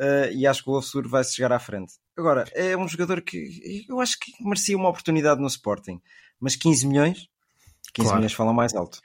[0.00, 1.94] eh, e acho que o Wolfsburgo vai se chegar à frente.
[2.16, 6.00] Agora, é um jogador que eu acho que merecia uma oportunidade no Sporting.
[6.38, 7.28] Mas 15 milhões?
[7.92, 8.16] 15 Claro.
[8.18, 9.00] milhões falam mais alto.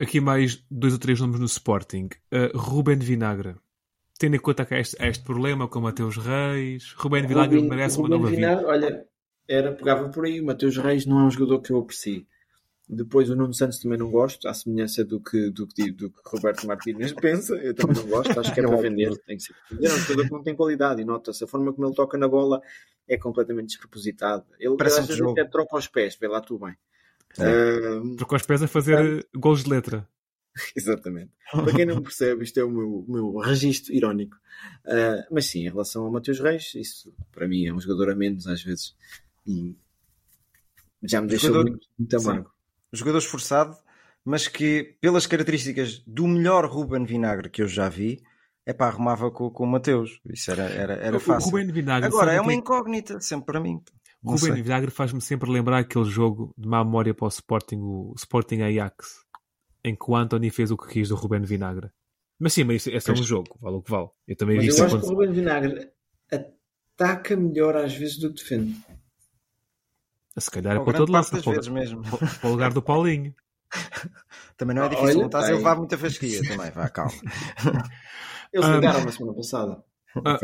[0.00, 2.08] Aqui mais dois ou três nomes no Sporting.
[2.32, 3.54] Uh, Ruben de Vinagre.
[4.18, 7.28] Tendo em conta que há este, há este problema com o Mateus Reis, Ruben de
[7.28, 8.66] Vinagre merece uma nova vida.
[8.66, 9.06] Olha,
[9.46, 10.40] era, pegava por aí.
[10.40, 12.26] O Mateus Reis não é um jogador que eu aprecio.
[12.88, 16.16] Depois o Nuno Santos também não gosto, à semelhança do que, do que, do que
[16.24, 17.54] Roberto Martínez pensa.
[17.56, 19.16] Eu também não gosto, acho que é para vender.
[19.26, 19.88] Tem que ser para vender.
[19.88, 21.42] É um jogador que não tem qualidade e nota-se.
[21.42, 22.62] A forma como ele toca na bola
[23.08, 24.46] é completamente despropositada.
[24.58, 25.32] Ele, Parece um às vezes jogo.
[25.32, 26.76] até troca os pés, vê lá tu bem.
[27.38, 27.44] É.
[27.44, 30.08] Ah, Trocou os pés a fazer uh, gols de letra.
[30.74, 31.30] Exatamente.
[31.52, 34.36] Para quem não percebe, isto é o meu, o meu registro irónico.
[34.86, 38.14] Ah, mas sim, em relação ao Mateus Reis, isso para mim é um jogador a
[38.16, 38.94] menos às vezes.
[39.46, 39.74] E
[41.02, 42.26] já me deixou Jogador- muito, muito Sim.
[42.28, 42.50] amargo.
[42.92, 43.76] jogador esforçado,
[44.24, 48.22] mas que, pelas características do melhor Ruben Vinagre que eu já vi,
[48.64, 50.20] é pá, arrumava com, com o Mateus.
[50.32, 51.50] Isso era, era, era O fácil.
[51.50, 53.80] Ruben Vinagre, Agora, é uma que- incógnita, sempre para mim.
[54.22, 54.62] Não Ruben sei.
[54.62, 59.24] Vinagre faz-me sempre lembrar aquele jogo de má memória para o Sporting, o Sporting Ajax,
[59.86, 61.90] em que o Anthony fez o que quis do Ruben Vinagre.
[62.38, 64.08] Mas sim, mas isso é um jogo, vale o que vale.
[64.26, 65.26] Eu também vi Mas isso eu acho que o acontecer.
[65.26, 65.90] Ruben Vinagre
[66.94, 68.76] ataca melhor às vezes do que defende.
[70.38, 72.02] Se calhar é para todo lado, para, vezes mesmo.
[72.02, 73.34] para- para o lugar do Paulinho.
[74.56, 77.12] Também não é Olha, difícil, não estás a levar muita fasquia também, vá, calma.
[78.52, 79.84] Eles Ah, ligaram na semana passada.
[80.24, 80.38] Ah,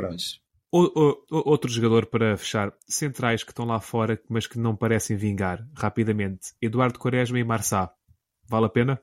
[0.71, 4.75] O- o- o- outro jogador para fechar, centrais que estão lá fora, mas que não
[4.75, 6.55] parecem vingar rapidamente.
[6.61, 7.93] Eduardo Quaresma e Marçá.
[8.49, 9.03] Vale a pena?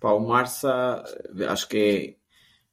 [0.00, 1.02] Pá, o Marça,
[1.48, 2.18] acho que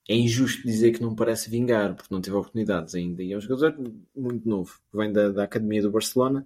[0.08, 3.23] é, é injusto dizer que não parece vingar, porque não teve oportunidades ainda.
[3.23, 3.75] E é um jogador
[4.15, 6.45] muito novo, que vem da, da Academia do Barcelona.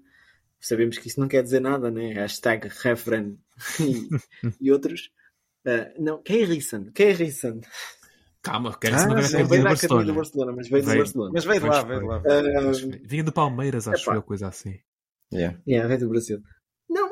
[0.59, 2.13] Sabemos que isso não quer dizer nada, né?
[2.13, 3.37] Hashtag referen
[3.79, 4.09] e,
[4.59, 5.11] e outros.
[5.65, 6.85] Ah, não, quem é Rissan?
[6.93, 7.61] Quem é Rissan?
[8.41, 10.95] Calma, quero Ah, ah, não sim, veio da Academia do Barcelona, mas veio do.
[10.95, 11.31] Barcelona.
[11.33, 12.23] Mas veio de lá, veio de lá.
[12.25, 14.15] Ah, Vinha do Palmeiras, acho Epá.
[14.15, 14.79] eu, coisa assim.
[15.31, 15.59] Yeah.
[15.67, 16.41] Yeah, veio do Brasil.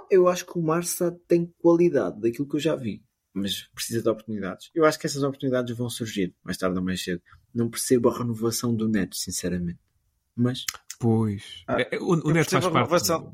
[0.09, 4.09] Eu acho que o Marça tem qualidade daquilo que eu já vi, mas precisa de
[4.09, 4.69] oportunidades.
[4.73, 7.21] Eu acho que essas oportunidades vão surgir mais tarde ou mais cedo.
[7.53, 9.79] Não percebo a renovação do Neto, sinceramente.
[10.35, 10.65] Mas
[10.99, 11.63] Pois.
[11.67, 12.73] Ah, É, o, o Neto faz parte.
[12.75, 13.31] renovação.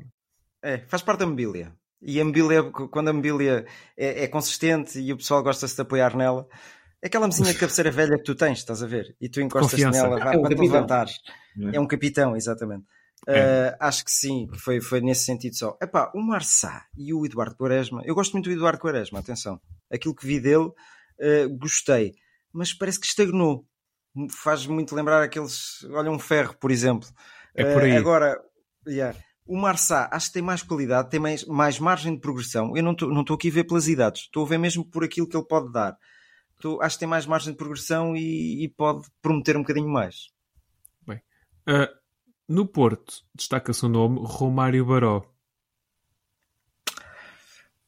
[0.62, 1.74] É, faz parte da mobília.
[2.02, 6.14] E a mobília, quando a mobília é, é consistente e o pessoal gosta-se de apoiar
[6.16, 6.46] nela,
[7.02, 9.16] é aquela mesinha de cabeceira velha que tu tens, estás a ver?
[9.20, 10.02] E tu encostas Confiança.
[10.02, 10.64] nela vá, É um para te capitão.
[10.74, 11.12] levantares.
[11.72, 11.76] É?
[11.76, 12.84] É um capitão, exatamente.
[13.26, 13.70] É.
[13.70, 15.76] Uh, acho que sim, foi, foi nesse sentido só.
[15.80, 19.60] Epá, o Marçá e o Eduardo Quaresma, eu gosto muito do Eduardo Quaresma, atenção.
[19.90, 22.14] Aquilo que vi dele, uh, gostei,
[22.52, 23.66] mas parece que estagnou.
[24.30, 25.82] Faz muito lembrar aqueles.
[25.90, 27.08] Olha, um ferro, por exemplo.
[27.54, 27.96] É por Uh, aí.
[27.96, 28.40] agora,
[28.86, 32.76] yeah, o Marçá acho que tem mais qualidade, tem mais, mais margem de progressão.
[32.76, 35.28] Eu não estou não aqui a ver pelas idades, estou a ver mesmo por aquilo
[35.28, 35.96] que ele pode dar.
[36.56, 40.32] Estou- acho que tem mais margem de progressão e, e pode prometer um bocadinho mais.
[41.66, 41.88] Ah,
[42.48, 45.22] no Porto, destaca-se o nome Romário Baró.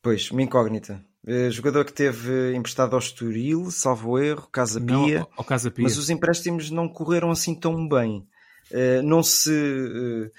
[0.02, 1.04] Pois, uma incógnita.
[1.26, 5.70] Eh, jogador que teve emprestado ao Estoril, salvo erro, Casa Não, Pia, ao- ao Casa
[5.70, 5.82] Pia.
[5.82, 8.26] mas os empréstimos não correram assim tão bem.
[8.70, 10.30] Eh, não se eh,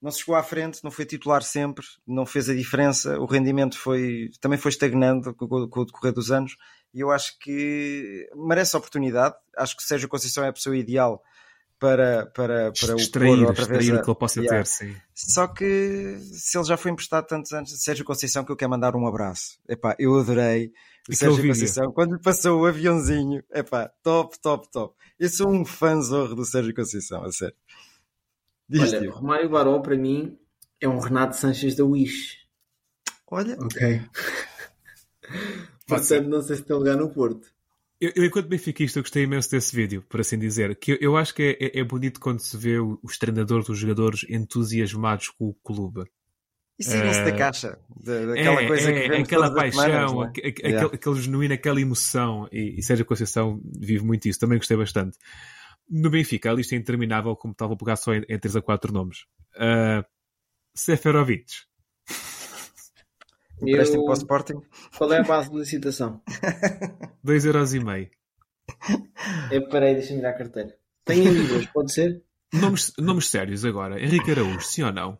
[0.00, 3.18] não se chegou à frente, não foi titular sempre, não fez a diferença.
[3.18, 6.56] O rendimento foi também foi estagnando com, com- o decorrer dos anos.
[6.94, 9.34] E eu acho que merece oportunidade.
[9.56, 11.22] Acho que Sérgio Conceição é a pessoa ideal
[11.80, 14.58] para, para, para o Extrair, pôr outra vez extrair a- o que ele possa Yeah.
[14.62, 14.94] ter, sim.
[15.14, 18.94] só que se ele já foi emprestado tantos anos, Sérgio Conceição, que eu quero mandar
[18.94, 19.58] um abraço.
[19.68, 20.72] Epá, eu adorei
[21.08, 21.48] o Sérgio vídeo.
[21.54, 23.42] Conceição quando lhe passou o aviãozinho.
[23.52, 24.94] Epá, top, top, top.
[25.18, 27.56] Eu sou um fãzorro do Sérgio Conceição, a sério.
[28.68, 29.10] Diz, olha.
[29.10, 30.38] Romário Baró para mim
[30.80, 32.36] é um Renato Sanches da Wish.
[33.30, 34.02] olha, Ok.
[35.86, 37.48] Portanto, não sei se tem lugar no Porto.
[38.00, 40.74] Eu, eu, enquanto benfiquista, gostei imenso desse vídeo, por assim dizer.
[40.76, 43.78] Que eu, eu acho que é, é- é bonito quando se vê os treinadores, os
[43.78, 46.04] jogadores entusiasmados com o clube.
[46.78, 50.12] e saírem-se Eh, da caixa, da- daquela é, coisa é, que vemos aquela paixão, semanas,
[50.12, 50.22] é?
[50.30, 50.86] aque- aque- Yeah.
[50.86, 52.48] aquele, aquele genuíno, aquela emoção.
[52.50, 54.40] E, e Sérgio Conceição vive muito isso.
[54.40, 55.18] Também gostei bastante.
[55.90, 58.62] No Benfica, a lista é interminável, como estava a pegar só em, em 3 a
[58.62, 59.26] 4 nomes.
[59.56, 60.02] Uh,
[60.74, 61.52] Seferovic.
[63.62, 64.62] Empréstimo Eu- para o Sporting.
[64.96, 66.22] Qual é a base de licitação?
[67.24, 68.10] 2,5€.
[69.50, 70.76] É, peraí, deixa-me ir à carteira.
[71.04, 72.22] Tem em libras, pode ser?
[72.52, 74.00] Nomes, nomes sérios agora.
[74.00, 75.18] Henrique Araújo, sim ou não?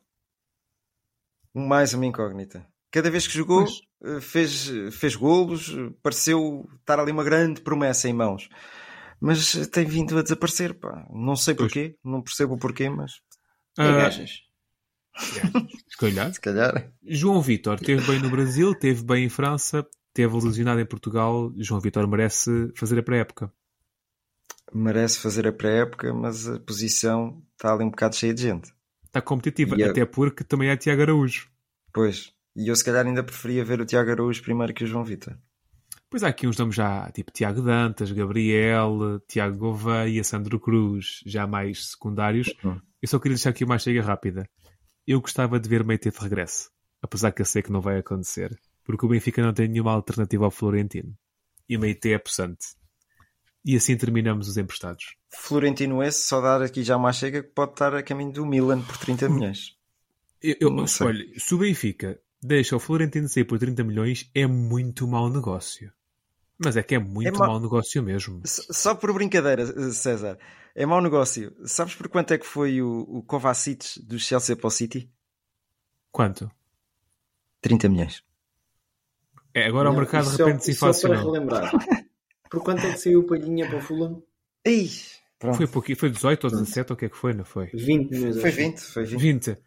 [1.55, 2.67] Mais uma incógnita.
[2.91, 3.65] Cada vez que jogou,
[4.05, 8.49] eh, fez, fez golos, pareceu estar ali uma grande promessa em mãos.
[9.21, 11.07] Mas tem vindo a desaparecer, pá.
[11.13, 11.73] Não sei Pois.
[11.73, 13.13] porquê, não percebo o porquê, mas
[13.79, 13.83] Uh?
[15.17, 16.33] Se calhar.
[16.35, 16.93] se calhar.
[17.03, 21.53] João Vitor teve bem no Brasil, teve bem em França, teve lesionado em Portugal.
[21.57, 23.53] João Vitor merece fazer a pré-época.
[24.73, 28.73] Merece fazer a pré-época, mas a posição está ali um bocado cheia de gente.
[29.05, 31.49] Está competitiva, E até porque também é Tiago Araújo.
[31.93, 32.33] Pois.
[32.55, 35.37] E eu se calhar ainda preferia ver o Tiago Araújo primeiro que o João Vitor.
[36.09, 41.47] Pois há aqui uns nomes já, tipo Tiago Dantas, Gabriel, Tiago Gouveia, Sandro Cruz, já
[41.47, 42.53] mais secundários.
[42.65, 42.81] Uhum.
[43.01, 44.49] Eu só queria deixar aqui uma chega rápida.
[45.11, 46.71] Eu gostava de ver Meite de regresso,
[47.03, 50.45] apesar que eu sei que não vai acontecer, porque o Benfica não tem nenhuma alternativa
[50.45, 51.13] ao Florentino.
[51.69, 52.67] E Meite é possante.
[53.65, 55.17] E assim terminamos os emprestados.
[55.33, 58.81] Florentino esse, só dar aqui já uma chega que pode estar a caminho do Milan
[58.83, 59.77] por 30 milhões.
[60.43, 61.07] Eu, eu- Não sei.
[61.09, 65.93] olha, se o Benfica deixa o Florentino sair por 30 milhões, é muito mau negócio.
[66.63, 68.43] Mas é que é muito É ma- mau negócio mesmo.
[68.45, 70.39] Só por brincadeira, César.
[70.75, 71.55] É mau negócio.
[71.65, 75.11] Sabes por quanto é que foi o, o Kovacic do Chelsea para o City?
[76.13, 76.51] Quanto?
[77.63, 78.23] 30 milhões.
[79.55, 81.33] É, agora o Não, mercado de é- repente se isso Só para inflacionou.
[81.33, 81.73] relembrar.
[82.51, 84.23] Por quanto é que saiu o Palhinha para o Fulham?
[84.65, 84.91] Ei,
[85.39, 85.57] pronto.
[85.57, 87.67] Foi, pouquinho, foi 18 ou 17 ou o que é que foi, não foi?
[87.73, 88.41] 20 milhões.
[88.41, 88.57] Foi acho.
[88.59, 89.21] 20, foi 20.
[89.21, 89.59] 20.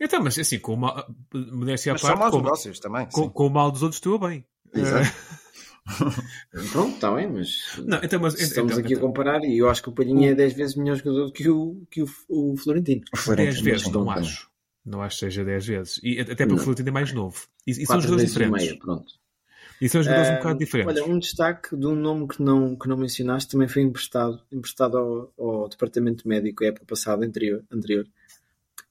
[0.00, 3.06] Então, mas assim, com uma modéstia à Mas são parte, maus com, negócios também.
[3.12, 4.44] com, com o mal dos outros estou bem.
[4.72, 5.06] Exato.
[6.72, 9.68] Pronto, está bem, mas Não, então, mas estamos então, aqui a então, comparar e eu
[9.68, 13.02] acho que o Palhinha é 10 vezes melhor jogador que o, que o, o Florentino.
[13.12, 14.50] O 10 Florentino, vezes, não acho.
[14.84, 16.00] Não acho que seja 10 vezes.
[16.02, 16.56] E até porque Não.
[16.56, 17.46] o Florentino é mais novo.
[17.66, 18.66] E, e são jogadores e diferentes.
[18.66, 19.12] meia, pronto.
[19.80, 20.96] E são jogadores um Ah, bocado diferentes.
[21.02, 24.96] Olha, um destaque de um nome que não, que não mencionaste também foi emprestado, emprestado
[24.96, 27.64] ao, ao departamento médico época passada, anterior.
[27.70, 28.06] anterior.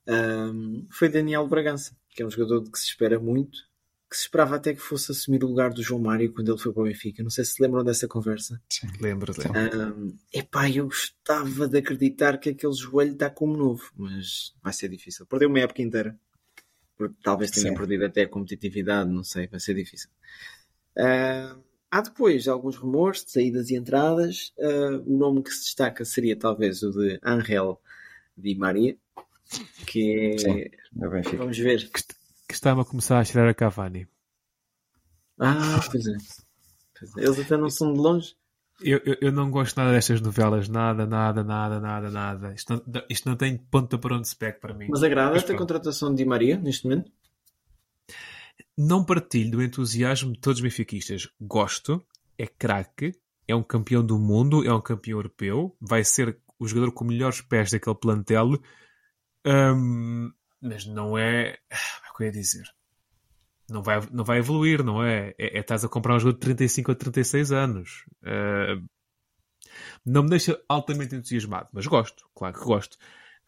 [0.07, 3.57] Ahm, foi Daniel Bragança, que é um jogador de que se espera muito,
[4.09, 6.71] que se esperava até que fosse assumir o lugar do João Mário quando ele foi
[6.71, 7.21] para o Benfica.
[7.21, 8.61] Não sei se se lembram dessa conversa.
[9.01, 9.93] Lembra, lembra.
[9.93, 14.89] Um, epá, eu gostava de acreditar que aquele joelho está como novo, mas vai ser
[14.89, 15.25] difícil.
[15.25, 16.17] Perdeu uma época inteira.
[17.21, 17.75] Talvez tenha Sim.
[17.75, 20.09] perdido até a competitividade, não sei, vai ser difícil.
[20.97, 24.53] Um, há depois alguns rumores de saídas e entradas.
[24.57, 27.79] Uh, o nome que se destaca seria talvez o de Angel
[28.37, 28.95] Di Maria,
[29.85, 30.37] que é.
[30.37, 30.65] Sim,
[31.37, 31.89] Vamos ver.
[32.47, 34.07] Que, está-me a começar a cheirar a Cavani.
[35.39, 36.17] Ah, pois é.
[36.97, 37.21] Pois é.
[37.21, 38.35] Eles até não são de longe.
[38.79, 42.53] Eu, eu, eu, não gosto nada destas novelas, nada, nada, nada, nada, nada.
[42.53, 44.87] Isto não, isto não tem ponta para onde se pega para mim.
[44.89, 47.11] Mas agrada esta contratação de Di Maria neste momento?
[48.77, 51.27] Não partilho do entusiasmo de todos os benfiquistas.
[51.41, 52.05] Gosto,
[52.37, 53.13] é craque,
[53.47, 57.41] é um campeão do mundo, é um campeão europeu, vai ser o jogador com melhores
[57.41, 58.59] pés daquele plantel,
[60.61, 61.57] mas não é.
[62.17, 62.65] Que eu ia dizer?
[63.69, 65.35] Não vai, não vai evoluir, não é?
[65.37, 68.05] É, é estás a comprar um jogador de 35 a 36 anos.
[68.23, 68.83] Uh,
[70.05, 72.97] não me deixa altamente entusiasmado, mas gosto, claro que gosto.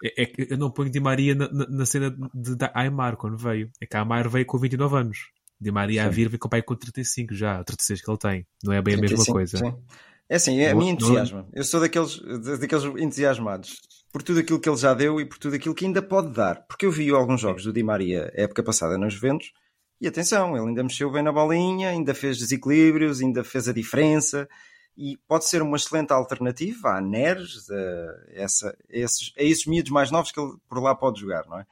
[0.03, 3.17] É, é que eu não ponho Di Maria na, na, na cena de, de Aymar
[3.17, 3.71] quando veio.
[3.81, 5.17] É que a Aymar veio com 29 anos.
[5.59, 6.07] Di Maria sim.
[6.07, 8.47] a vir vem com o pai com 35 já, 36 que ele tem.
[8.63, 9.57] Não é bem 35, a mesma coisa.
[9.57, 9.83] Sim.
[10.29, 11.47] É assim, é a mim entusiasma.
[11.51, 12.21] Eu sou daqueles,
[12.59, 16.01] daqueles entusiasmados por tudo aquilo que ele já deu e por tudo aquilo que ainda
[16.01, 16.67] pode dar.
[16.67, 19.51] Porque eu vi alguns jogos do Di Maria época passada nos Juventus
[19.99, 24.47] e atenção, ele ainda mexeu bem na bolinha, ainda fez desequilíbrios, ainda fez a diferença
[24.95, 29.91] e pode ser uma excelente alternativa à Neres, a, essa, a, esses, a esses miúdos
[29.91, 31.65] mais novos que ele por lá pode jogar, não é?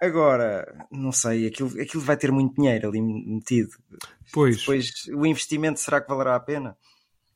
[0.00, 3.70] Agora, não sei, aquilo, aquilo vai ter muito dinheiro ali metido.
[4.32, 4.58] Pois.
[4.58, 6.76] Depois, o investimento será que valerá a pena?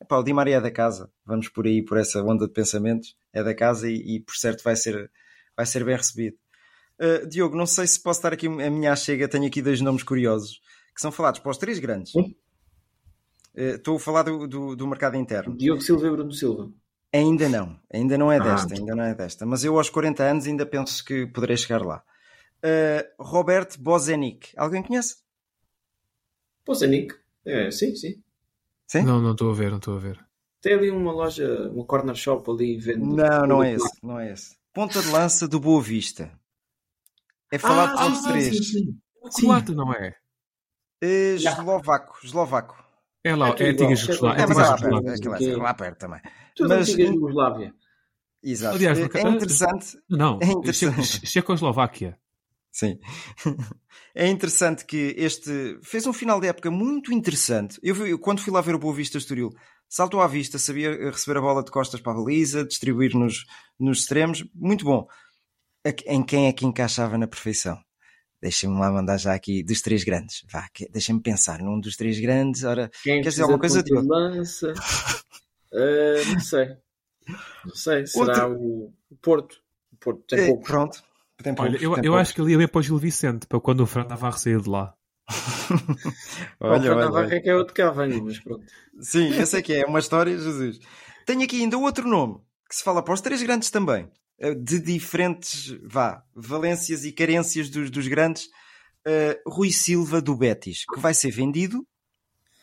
[0.07, 3.17] Epá, o Di Maria é da casa, vamos por aí, por essa onda de pensamentos,
[3.33, 5.11] é da casa e, e por certo vai ser,
[5.57, 6.37] vai ser bem recebido.
[7.01, 10.05] Uh, Diogo, não sei se posso dar aqui a minha chega, tenho aqui dois nomes
[10.05, 10.61] curiosos
[10.95, 12.15] que são falados para os três grandes.
[12.15, 12.35] Uh,
[13.55, 15.57] estou a falar do, do, do, mercado interno.
[15.57, 16.71] Diogo Silva e Bruno Silva.
[17.13, 19.45] Ainda não, ainda não é ah, desta, ah, ainda não é desta.
[19.45, 22.03] Mas eu aos 40 anos ainda penso que poderei chegar lá.
[22.59, 25.17] Uh, Robert Bozenic, alguém conhece?
[26.65, 27.13] Bozenic?
[27.45, 28.23] É, sim, sim.
[28.87, 29.03] Sim?
[29.03, 30.25] Não, não estou a ver, não estou a ver.
[30.61, 33.05] Tem ali uma loja, uma corner shop ali vendo.
[33.05, 34.57] Não, não é esse, não é esse.
[34.73, 36.31] Ponta de lança do Boa Vista.
[37.53, 38.57] É falado ah, por três.
[38.69, 38.99] Sim,
[39.31, 39.47] sim.
[39.47, 40.15] Croata, não é?
[41.03, 42.85] é eslovaco, eslovaco.
[43.25, 44.43] É lá, é, é antiga Jugoslávia.
[44.43, 46.21] É, lá, perto, é, lá perto também.
[46.55, 47.75] Tudo mas, antiga Jugoslávia.
[48.43, 48.77] Exato.
[48.77, 49.99] Aliás, é interessante.
[50.09, 51.27] Não, é interessante.
[51.27, 52.19] Checoslováquia.
[52.77, 52.99] Sim.
[54.15, 57.81] é interessante que este fez um final de época muito interessante.
[57.83, 59.49] Eu, vi, quando fui lá ver o Boa Vista Estoril,
[59.89, 63.47] saltou à vista, sabia receber a bola de costas para a baliza, distribuir nos,
[63.81, 65.07] nos extremos, muito bom.
[66.05, 67.81] Em quem é que encaixava na perfeição?
[68.43, 70.45] Deixem-me lá mandar já aqui dos três grandes.
[70.53, 72.63] Vá, deixem-me pensar num dos três grandes.
[72.63, 74.75] Ora, quem quer dizer alguma coisa de lança?
[75.73, 76.77] uh, não sei.
[77.65, 78.07] Não sei.
[78.07, 78.93] Será Outro...
[79.11, 79.63] o Porto.
[79.91, 80.53] O Porto tem é,
[81.59, 83.87] Olha, eu, eu acho que ele ia bem para o Gil Vicente, para quando o
[83.87, 84.95] Fran Navarro sair de lá.
[86.61, 88.65] olha, o Fran Navarro é que é outro Cavani, mas pronto.
[89.01, 90.79] Sim, esse é que é, é uma história, Jesus.
[91.27, 94.79] Tenho aqui ainda outro nome, que se fala para os três grandes também, eh, de
[94.81, 98.49] diferentes, vá, valências e carências dos, dos grandes.
[99.07, 101.87] Uh, Rui Silva do Betis, que vai ser vendido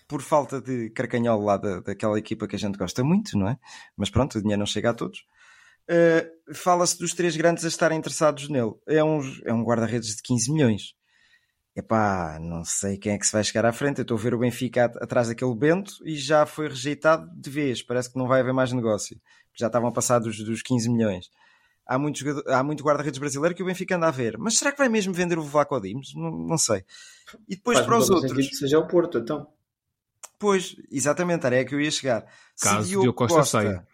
[0.08, 3.58] por falta de carcanhol lá da, daquela equipa que a gente gosta muito, não é?
[3.96, 5.26] Mas pronto, o dinheiro não chega a todos.
[5.90, 8.74] Uh, Fala-se dos três grandes a estarem interessados nele.
[8.88, 10.94] É um, é um guarda-redes de 15 milhões.
[11.76, 14.00] Epá, não sei quem é que se vai chegar à frente.
[14.00, 17.82] Eu estou a ver o Benfica atrás daquele Bento e já foi rejeitado de vez.
[17.82, 19.20] Parece que não vai haver mais negócio.
[19.56, 21.30] Já estavam passados dos 15 milhões.
[21.86, 24.38] Há muito, há muito guarda-redes brasileiro que o Benfica anda a ver.
[24.38, 26.14] Mas será que vai mesmo vender o Vlaco Dimos?
[26.16, 26.86] Não, não sei.
[27.48, 28.50] E depois Faz para os outros.
[28.50, 29.48] Que seja o Porto, então.
[30.38, 32.26] Pois, exatamente, era aí que eu ia chegar.
[32.60, 33.88] Caso Se o Costa, Costa saia.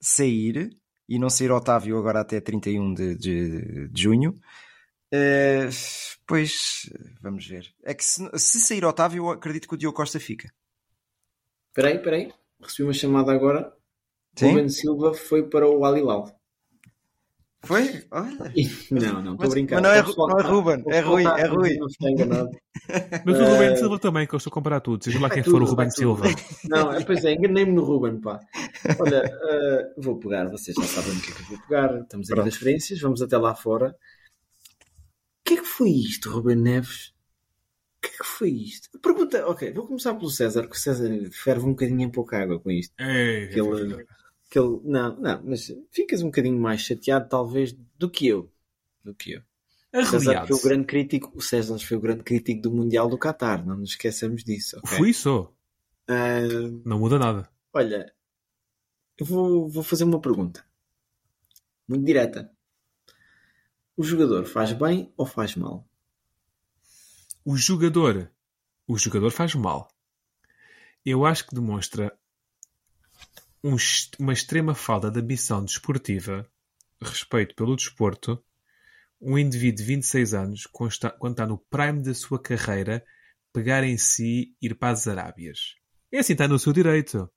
[0.00, 0.76] sair,
[1.10, 4.38] e não sair Otávio agora até 31 de, de, de junho.
[5.12, 5.68] Uh,
[6.24, 6.88] pois
[7.20, 7.66] vamos ver.
[7.82, 10.48] É que se, se, sair Otávio, eu acredito que o Diogo Costa fica.
[11.68, 12.32] Espera aí, espera aí.
[12.60, 13.76] Recebi uma chamada agora.
[14.38, 14.50] Sim?
[14.50, 16.39] Ruben Silva foi para o Alilal.
[17.62, 18.04] Foi?
[18.10, 18.52] Olha.
[18.90, 19.82] Não, não, estou a brincar.
[19.82, 21.76] Mas não é, não é Ruben, é Rui, é Rui.
[21.76, 22.50] Não está enganado.
[23.26, 25.60] Mas o Ruben Silva também, que eu estou a comparar tudo, seja lá quem for
[25.60, 26.24] o Ruben Silva.
[26.64, 28.40] Não, é, pois é, enganei-me no Ruben, pá.
[28.98, 32.00] Olha, uh, vou pegar, vocês já sabem o que é que eu vou pegar.
[32.00, 33.90] Estamos aí nas experiências, vamos até lá fora.
[33.90, 37.12] O que é que foi isto, Ruben Neves?
[37.98, 38.98] O que é que foi isto?
[39.00, 42.58] Pergunta, ok, vou começar pelo César, que o César ferve um bocadinho em pouca água
[42.58, 42.94] com isto.
[42.98, 44.06] É, que ele,
[44.50, 48.52] que ele, não, não, mas ficas um bocadinho mais chateado, talvez, do que eu.
[49.04, 49.42] Do que eu.
[49.94, 53.18] O César foi o grande crítico, o César foi o grande crítico do Mundial do
[53.18, 54.78] Qatar, não nos esqueçamos disso.
[54.78, 54.98] Okay?
[54.98, 55.52] Fui só.
[56.08, 57.48] Uh, não muda nada.
[57.72, 58.12] Olha,
[59.16, 60.64] eu vou, vou fazer uma pergunta.
[61.86, 62.50] Muito direta.
[63.96, 65.88] O jogador faz bem ou faz mal?
[67.44, 68.30] O jogador.
[68.86, 69.88] O jogador faz mal.
[71.04, 72.16] Eu acho que demonstra
[73.62, 73.76] um,
[74.18, 76.46] uma extrema falta de ambição desportiva,
[77.00, 78.42] respeito pelo desporto,
[79.20, 83.04] um indivíduo de 26 anos, quando está, no prime da sua carreira,
[83.52, 85.74] pegar em si ir para as Arábias.
[86.10, 87.30] É assim, está no seu direito.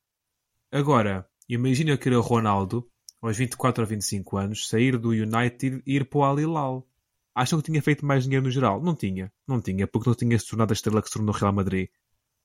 [0.71, 2.89] Agora, imagina que era o Ronaldo,
[3.21, 6.87] aos 24 ou 25 anos, sair do United e ir para o Al Hilal.
[7.35, 8.81] Acham que tinha feito mais dinheiro no geral?
[8.81, 9.31] Não tinha.
[9.47, 11.89] Não tinha, porque não tinha se tornado a estrela que se tornou no Real Madrid.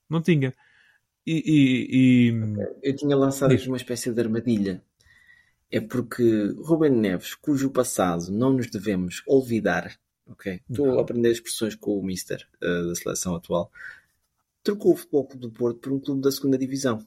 [0.08, 0.54] Não tinha.
[1.30, 2.88] E, e, e...
[2.90, 4.82] Eu tinha lançado aqui uma espécie de armadilha.
[5.70, 9.94] É porque Ruben Neves, cujo passado não nos devemos olvidar,
[10.26, 10.62] ok?
[10.70, 13.70] Estou a aprender expressões com o Mister uh, da seleção atual.
[14.62, 17.06] Trocou o Futebol Clube do Porto por um clube da segunda divisão.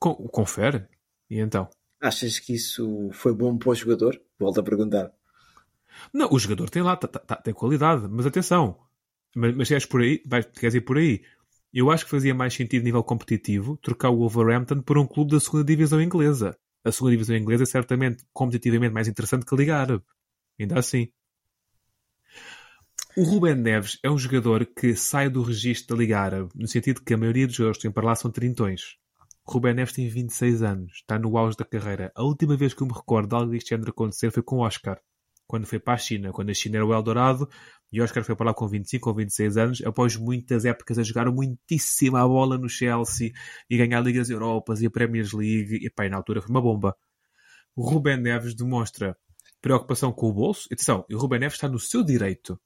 [0.00, 0.84] Confere?
[1.30, 1.68] E então?
[2.00, 4.20] Achas que isso foi bom para o jogador?
[4.40, 5.12] Volto a perguntar.
[6.12, 8.76] Não, o jogador tem lá, tá, tá, tem qualidade, mas atenção.
[9.36, 11.22] Mas, mas por aí, vais, queres ir por aí.
[11.72, 15.40] Eu acho que fazia mais sentido, nível competitivo, trocar o Wolverhampton por um clube da
[15.40, 16.56] segunda divisão inglesa.
[16.84, 20.04] A segunda divisão inglesa é certamente competitivamente mais interessante que a Liga Árabe.
[20.58, 21.08] Ainda assim.
[23.16, 27.02] O Ruben Neves é um jogador que sai do registro da Liga Árabe, no sentido
[27.02, 28.96] que a maioria dos jogadores que têm para lá são trintões.
[29.44, 32.12] Ruben Neves tem 26 anos, está no auge da carreira.
[32.14, 34.60] A última vez que eu me recordo de algo deste género acontecer foi com o
[34.60, 35.00] Oscar
[35.46, 37.48] quando foi para a China, quando a China era o Eldorado,
[37.92, 41.30] e Oscar foi para lá com 25 ou 26 anos, após muitas épocas a jogar
[41.30, 43.32] muitíssima a bola no Chelsea
[43.70, 46.96] e ganhar Ligas Europas e a Premier League, e pá, na altura foi uma bomba.
[47.74, 49.16] O Ruben Neves demonstra
[49.60, 50.68] preocupação com o bolso.
[50.72, 52.58] Atenção, o Ruben Neves está no seu direito.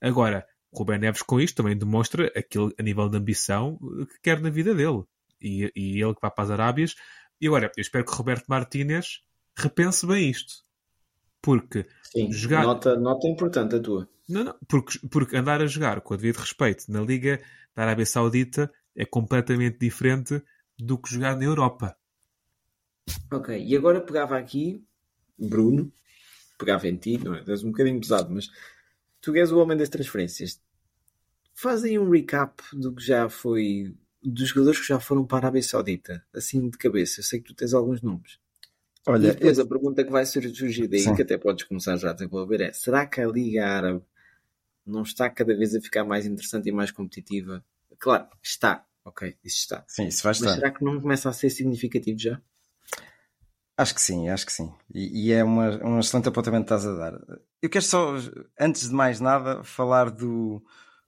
[0.00, 4.40] Agora, o Ruben Neves com isto também demonstra aquele a nível de ambição que quer
[4.40, 5.04] na vida dele.
[5.40, 6.94] E, e ele que vai para as Arábias.
[7.40, 9.20] E agora, eu espero que Roberto Martínez
[9.56, 10.64] repense bem isto.
[11.42, 12.62] Porque Sim, jogar...
[12.62, 14.08] nota, nota importante a tua.
[14.28, 17.42] Não, não, porque, porque andar a jogar com o devido respeito na Liga
[17.74, 20.40] da Arábia Saudita é completamente diferente
[20.78, 21.96] do que jogar na Europa.
[23.30, 24.84] Ok, e agora pegava aqui,
[25.36, 25.92] Bruno,
[26.58, 27.42] pegava em ti, não é?
[27.46, 28.48] És um bocadinho pesado, mas
[29.20, 30.60] tu és o homem das transferências.
[31.54, 35.62] Fazem um recap do que já foi, dos jogadores que já foram para a Arábia
[35.62, 37.20] Saudita, assim de cabeça.
[37.20, 38.38] Eu sei que tu tens alguns nomes.
[39.06, 41.14] Olha, e depois a pergunta que vai surgir daí, Sim.
[41.14, 44.02] que até podes começar já a desenvolver, é: será que a Liga Árabe
[44.86, 47.64] não está cada vez a ficar mais interessante e mais competitiva?
[47.98, 49.84] Claro, está, ok, isso está.
[49.88, 50.46] Sim, isso vai estar.
[50.46, 52.40] Mas será que não começa a ser significativo já?
[53.76, 54.72] Acho que sim, acho que sim.
[54.94, 57.20] E, e é uma, um excelente apontamento que estás a dar.
[57.60, 58.14] Eu quero só,
[58.60, 60.62] antes de mais nada, falar do,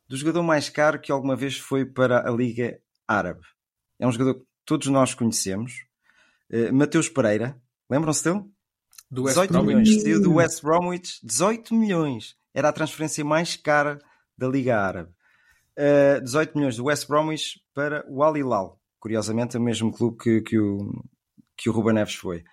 [0.08, 3.42] do jogador mais caro que alguma vez foi para a Liga Árabe.
[3.98, 5.84] É um jogador que todos nós conhecemos.
[6.50, 7.60] Uh, Mateus Pereira,
[7.90, 8.44] Lembram-se dele?
[9.10, 9.76] Do West 18 Bromwich.
[9.76, 10.02] milhões.
[10.02, 11.20] Saiu do West Bromwich.
[11.22, 12.36] 18 milhões.
[12.52, 13.98] Era a transferência mais cara
[14.36, 15.10] da Liga Árabe.
[15.76, 18.80] Uh, 18 milhões do West Bromwich para o Al Hilal.
[18.98, 21.04] Curiosamente, é o mesmo clube que, que, o,
[21.56, 22.44] que o Ruben Neves foi.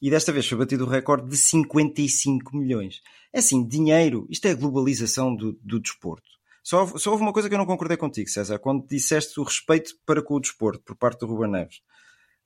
[0.00, 3.00] E desta vez foi batido o recorde de 55 milhões.
[3.32, 6.28] É assim, dinheiro, isto é a globalização do, do desporto.
[6.62, 9.94] Só, só houve uma coisa que eu não concordei contigo, César, quando disseste o respeito
[10.06, 11.80] para com o desporto por parte do Ruben Neves.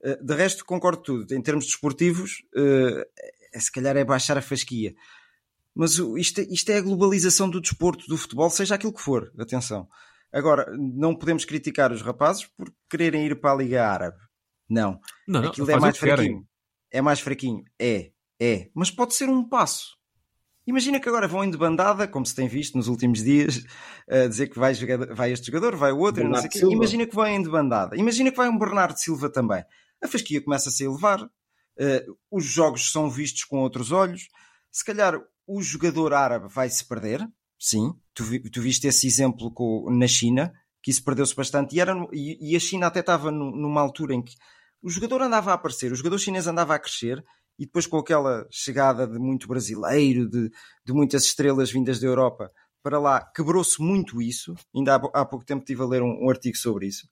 [0.03, 1.33] Eh, de resto, concordo tudo.
[1.33, 4.93] Em termos desportivos, uh, se calhar é baixar a fasquia.
[5.73, 9.31] Mas isto, isto é a globalização do desporto, do futebol, seja aquilo que for.
[9.39, 9.87] Atenção.
[10.31, 14.17] Agora, não podemos criticar os rapazes por quererem ir para a Liga Árabe.
[14.69, 14.99] Não.
[15.27, 16.47] não, não Aquilo é mais fraquinho.
[16.91, 17.63] É mais fraquinho.
[17.79, 18.69] É, é.
[18.73, 19.97] Mas pode ser um passo.
[20.65, 23.65] Imagina que agora vão em de bandada, como se tem visto nos últimos dias,
[24.09, 24.73] a dizer que vai,
[25.13, 26.59] vai este jogador, vai o outro, não sei quê.
[26.69, 27.97] Imagina que vão em de bandada.
[27.97, 29.63] Imagina que vai um Bernardo Silva também
[30.03, 34.27] a fasquia começa a se elevar, uh, os jogos são vistos com outros olhos,
[34.71, 37.25] se calhar o jogador árabe vai se perder,
[37.59, 41.95] sim, tu, tu viste esse exemplo com, na China, que isso perdeu-se bastante, e, era,
[42.11, 44.35] e, e, a China até estava numa altura em que
[44.81, 47.23] o jogador andava a aparecer, o jogador chinês andava a crescer,
[47.57, 50.49] e depois com aquela chegada de muito brasileiro, de,
[50.85, 52.51] de muitas estrelas vindas da Europa
[52.81, 54.53] para lá, quebrou-se muito isso.
[54.75, 57.07] Ainda há, há pouco tempo estive a ler um, um artigo sobre isso.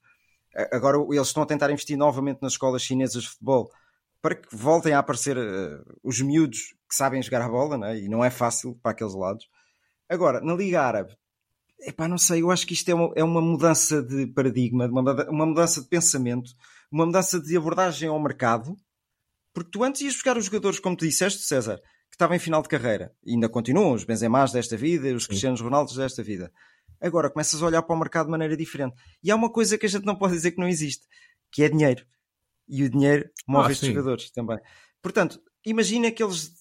[0.72, 3.72] Agora eles estão a tentar investir novamente nas escolas chinesas de futebol
[4.22, 8.00] para que voltem a aparecer uh, os miúdos que sabem jogar a bola, né?
[8.00, 9.50] e não é fácil para aqueles lados.
[10.08, 11.18] Agora, na Liga Árabe,
[11.80, 15.30] epá, não sei, eu acho que isto é uma, é uma mudança de paradigma, uma,
[15.30, 16.52] uma mudança de pensamento,
[16.92, 18.76] uma mudança de abordagem ao mercado,
[19.54, 21.78] porque tu antes ias buscar os jogadores, como tu disseste, César,
[22.10, 25.62] que estavam em final de carreira, e ainda continuam, os Benzemás desta vida, os Cristianos
[25.62, 26.52] Ronaldos desta vida.
[27.02, 28.96] Agora começas a olhar para o mercado de maneira diferente.
[29.24, 31.08] E há uma coisa que a gente não pode dizer que não existe,
[31.52, 32.06] que é dinheiro.
[32.68, 33.94] E o dinheiro move ah, estes sim.
[33.94, 34.60] jogadores também.
[35.02, 36.52] Portanto, imagina que eles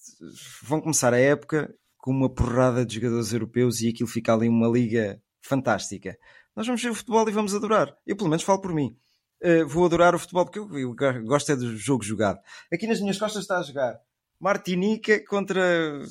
[0.63, 4.67] vão começar a época com uma porrada de jogadores europeus e aquilo fica ali uma
[4.67, 6.17] liga fantástica.
[6.55, 7.95] Nós vamos ver o futebol e vamos adorar.
[8.05, 8.97] Eu pelo menos falo por mim.
[9.43, 12.39] uh, vou adorar o futebol porque eu, eu gosto é do jogo jogado.
[12.73, 13.99] Aqui nas minhas costas está a jogar
[14.41, 16.01] Martinica contra.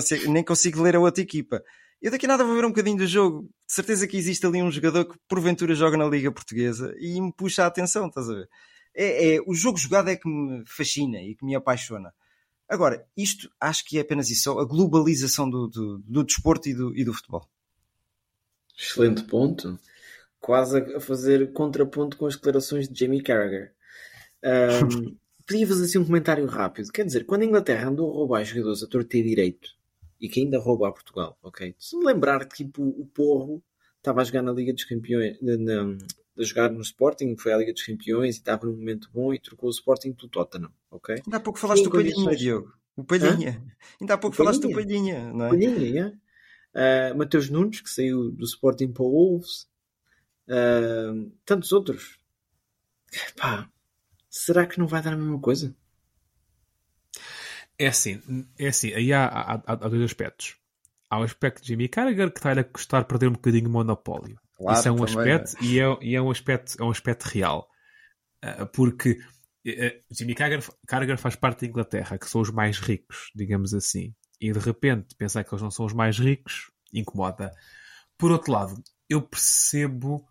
[0.00, 1.60] Sei, nem consigo ler a outra equipa.
[2.00, 3.42] Eu daqui a nada vou ver um bocadinho do jogo.
[3.66, 7.32] De certeza que existe ali um jogador que porventura joga na Liga Portuguesa e me
[7.32, 8.48] puxa a atenção, estás a ver?
[8.94, 12.12] É, é, o jogo jogado é que me fascina e que me apaixona.
[12.66, 16.96] Agora, isto acho que é apenas isso, a globalização do, do, do desporto e do,
[16.96, 17.46] e do futebol.
[18.78, 19.78] Excelente ponto.
[20.40, 23.74] Quase a fazer contraponto com as declarações de Jamie Carragher.
[24.42, 26.90] Um, podia fazer assim um comentário rápido.
[26.90, 29.79] Quer dizer, quando a Inglaterra andou a roubar jogadores a torto e direito
[30.20, 31.74] e que ainda rouba a Portugal, ok?
[31.78, 33.62] Se lembrar que tipo, o Porro
[33.96, 35.96] estava a jogar na Liga dos Campeões, na,
[36.38, 39.38] a jogar no Sporting, foi à Liga dos Campeões e estava num momento bom e
[39.38, 41.22] trocou o Sporting pelo Tottenham, ok?
[41.24, 42.72] Ainda há pouco falaste do Palhinha, Diogo.
[42.96, 43.62] O Palhinha.
[43.62, 43.72] Hã?
[44.00, 45.48] Ainda há pouco falaste do Palhinha, não é?
[45.48, 46.18] Palhinha,
[46.74, 47.12] é?
[47.12, 49.68] Uh, Mateus Nunes, que saiu do Sporting para o Wolves.
[50.46, 52.18] Uh, tantos outros.
[53.36, 53.68] Pá,
[54.28, 55.74] será que não vai dar a mesma coisa?
[57.80, 58.20] É assim,
[58.58, 60.54] é assim aí há, há, há, dois aspectos.
[61.08, 64.38] Há o aspecto de Jimmy Carragher que está-lhe a custar perder um bocadinho o monopólio.
[64.54, 65.64] Claro, Isso é um aspecto é.
[65.64, 67.66] E, é, e é um aspecto, é um aspecto real.
[68.44, 69.12] Uh, porque
[69.66, 74.14] uh, Jimmy Carragher, Carragher faz parte da Inglaterra, que são os mais ricos, digamos assim.
[74.38, 77.50] E de repente pensar que eles não são os mais ricos incomoda.
[78.18, 78.74] Por outro lado,
[79.08, 80.28] eu percebo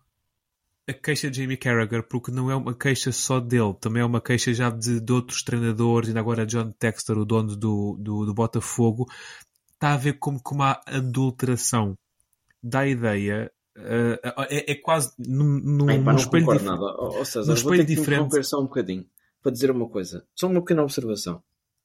[0.88, 4.20] a queixa de Jamie Carragher, porque não é uma queixa só dele, também é uma
[4.20, 8.34] queixa já de, de outros treinadores, ainda agora John Texter, o dono do, do, do
[8.34, 9.06] Botafogo,
[9.74, 11.96] está a ver como que uma adulteração
[12.62, 13.50] da ideia.
[13.76, 16.80] Uh, é, é, quase num, num, Bem, pá, num espelho diferente.
[16.80, 18.42] Ou, ou seja, num vou ter que diferente.
[18.44, 19.06] só um bocadinho
[19.42, 21.42] para dizer uma coisa, só uma pequena observação.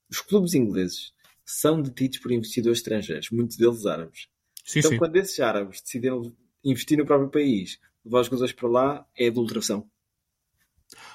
[0.10, 1.14] Os clubes ingleses
[1.46, 4.28] são detidos por investidores estrangeiros, muitos deles árabes.
[4.66, 4.98] Sim, então, sim.
[4.98, 9.90] quando esses árabes decidem investir no próprio país levar os jogadores para lá é adulteração.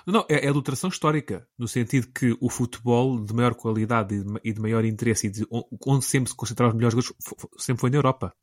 [0.06, 4.40] Não, é, é adulteração histórica, no sentido que o futebol de maior qualidade e de,
[4.44, 7.90] e de maior interesse e de, onde sempre se concentraram os melhores jogadores sempre foi
[7.90, 8.34] na Europa.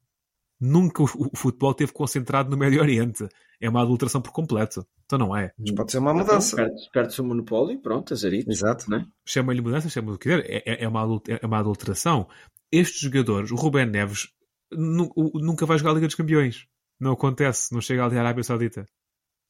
[0.59, 3.27] Nunca o, o, futebol teve concentrado no Médio Oriente.
[3.61, 4.85] É uma adulteração por completo.
[5.05, 5.51] Então não é.
[5.57, 6.55] Mas pode ser uma mudança.
[6.91, 8.49] Perde-se o monopólio pronto, azarito.
[8.49, 8.89] Exato.
[8.89, 9.05] Né?
[9.23, 10.45] Chama-lhe mudança, chama-lhe o que quiser.
[10.49, 12.27] É, é, é, uma, é uma adulteração.
[12.71, 14.29] Estes jogadores, o Rubén Neves,
[14.71, 16.67] nunca vai jogar a Liga dos Campeões.
[16.99, 18.85] Não acontece, não chega ali à Arábia Saudita.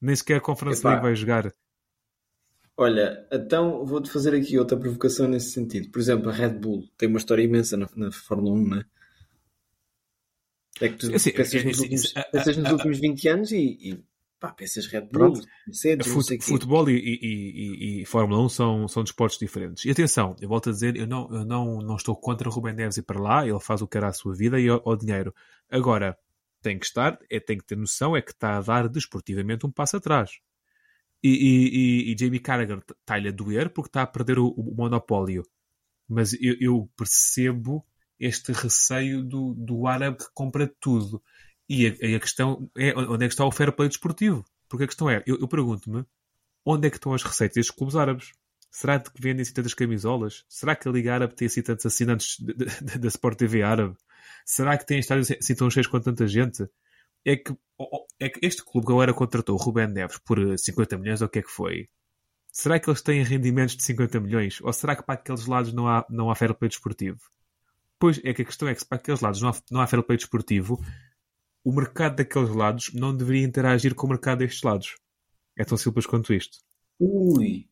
[0.00, 1.52] Nem sequer a Conference League vai jogar.
[2.76, 5.90] Olha, então vou-te fazer aqui outra provocação nesse sentido.
[5.90, 8.84] Por exemplo, a Red Bull tem uma história imensa na, na Fórmula 1, não é?
[10.80, 13.78] É que tu assim, pensas, é, nos, últimos, é, pensas nos últimos 20 anos e,
[13.80, 14.04] e
[14.38, 15.40] pá, pensas Red Bull, Pronto.
[15.66, 19.84] Mercedes, Fut, Futebol e, e, e, Fórmula 1 são, são desportos diferentes.
[19.84, 22.74] E atenção, eu volto a dizer, eu não, eu não, não estou contra o Rubem
[22.74, 25.34] Neves ir para lá, ele faz o que era a sua vida e o dinheiro.
[25.68, 26.16] Agora,
[26.60, 29.70] tem que estar, é, tem que ter noção, é que está a dar desportivamente um
[29.70, 30.30] passo atrás.
[31.22, 34.74] E, e, e, e Jamie Carragher está-lhe a doer porque está a perder o, o
[34.74, 35.42] monopólio.
[36.08, 37.84] Mas eu, eu, percebo
[38.18, 41.22] este receio do, do árabe que compra tudo.
[41.68, 44.44] E a, a, questão é onde é que está o fair play desportivo?
[44.68, 46.04] Porque a questão é, eu, eu pergunto-me,
[46.64, 48.32] onde é que estão as receitas destes clubes árabes?
[48.70, 50.44] Será que vendem-se tantas camisolas?
[50.48, 52.36] Será que a Liga Árabe tem assim tantos assinantes
[53.00, 53.96] da Sport TV árabe?
[54.44, 56.68] Será que tem estádios assim tão cheios com tanta gente?
[57.24, 57.54] É que,
[58.20, 61.30] é que este clube agora contratou o Rubén Neves por 50 eh, milhões, ou o
[61.30, 61.88] que é que foi?
[62.50, 64.60] Será que eles têm rendimentos de 50 milhões?
[64.62, 67.18] Ou será que para aqueles lados não há, não há fair play desportivo?
[67.98, 69.86] Pois é que a questão é que se para aqueles lados não há, não há
[69.86, 70.82] fair play desportivo,
[71.64, 74.96] o mercado daqueles lados não deveria interagir com o mercado destes lados.
[75.56, 76.58] É tão simples quanto isto.
[76.98, 77.68] Ui,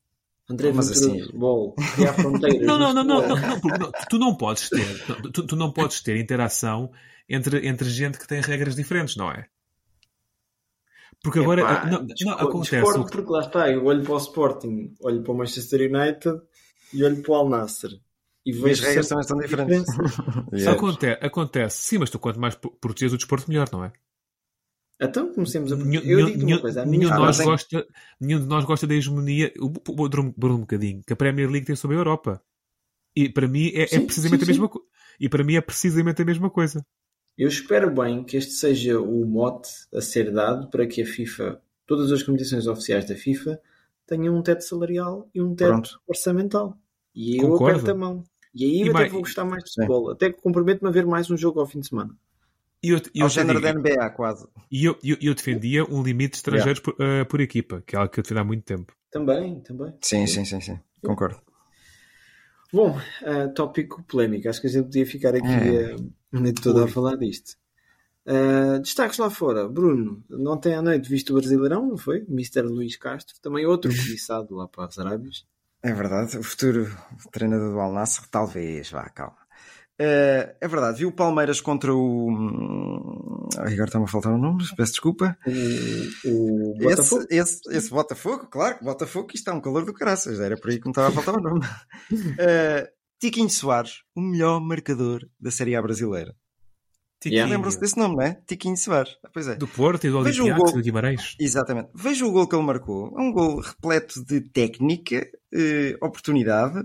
[0.49, 1.21] André Mas assim...
[1.23, 2.67] futebol, criar fronteiras.
[2.67, 6.17] não, não, não, não, não, não, tu não podes ter, tu, tu, não podes ter
[6.17, 6.91] interação
[7.29, 9.47] entre, entre gente que tem regras diferentes, não é?
[11.23, 12.77] Porque agora Epá, não, não, acontece.
[12.77, 16.41] Desporto, porque lá está, eu olho para o Sporting, olho para o Manchester United
[16.93, 17.91] e olho para o Al Nasser.
[18.45, 19.93] E vejo as regras também estão diferentes.
[20.55, 20.69] yes.
[20.69, 23.93] acontece, acontece, sim, mas tu quanto mais proteges o desporto, melhor, não é?
[25.01, 25.77] Então comecemos a.
[25.77, 27.87] Nenhum, eu digo nenhum, coisa, nenhum, de nós gosta,
[28.21, 29.53] nenhum de nós gosta da hegemonia.
[29.59, 32.43] O, o, o, um bocadinho que a Premier League tem sobre a Europa.
[33.15, 34.89] E para mim é, é sim, é precisamente sim, a mesma coisa.
[35.21, 36.85] E para mim é precisamente a mesma coisa.
[37.37, 41.61] Eu espero bem que este seja o mote a ser dado para que a FIFA,
[41.87, 43.61] todas as competições oficiais da FIFA,
[44.07, 46.01] tenham um teto salarial e um teto Pronto.
[46.07, 46.79] orçamental.
[47.15, 47.81] E eu Concordo.
[47.81, 48.25] aperto a mão.
[48.55, 50.11] E aí e eu até vou gostar mais de futebol.
[50.11, 52.17] Até que comprometo-me a ver mais um jogo ao fim de semana.
[52.83, 54.47] E eu, eu Ao género da NBA, quase.
[54.71, 56.97] E eu, eu, eu, defendia um limite de estrangeiros yeah.
[56.97, 58.93] por, uh, por, equipa, que é algo que eu defendo há muito tempo.
[59.11, 59.95] Também, também.
[60.01, 60.79] Sim, sim, sim, sim.
[61.05, 61.41] Concordo.
[62.73, 64.49] Bom, uh, tópico polémico.
[64.49, 65.95] Acho que a gente podia ficar aqui é.
[65.95, 67.57] uh, a noite toda a falar disto.
[68.27, 72.25] Uh, destaques lá fora, Bruno, ontem à noite viste o Brasileirão, não foi?
[72.29, 72.63] Mr.
[72.63, 75.47] Luís Castro, também outro cobiçado lá para as Arábias.
[75.81, 76.93] É verdade, o futuro
[77.31, 79.46] treinador do Al Nassr, talvez, vá, calma.
[79.99, 82.29] Uh, é verdade, viu o Palmeiras contra o.
[82.31, 85.37] hum, Ai, agora está-me a faltar o nome, peço desculpa.
[85.47, 87.25] O, o Esse, Botafogo.
[87.31, 90.79] esse, esse Botafogo, claro, que Botafogo, isto está um calor do caraças, era por aí
[90.79, 91.61] que me estava a faltar o nome.
[92.13, 92.87] Uh,
[93.19, 96.35] Tiquinho Soares, o melhor marcador da Série A brasileira.
[97.19, 97.47] Tiquinho.
[97.49, 98.39] Lembram-se desse nome, não é?
[98.47, 99.17] Tiquinho Soares.
[99.25, 99.55] Ah, Pois é.
[99.55, 100.69] Do Porto e do Olympiacos gol.
[100.69, 101.35] e do Guimarães.
[101.41, 101.89] Exatamente.
[101.95, 103.15] Veja o gol que ele marcou.
[103.19, 106.85] É um gol repleto de técnica, eh, oportunidade,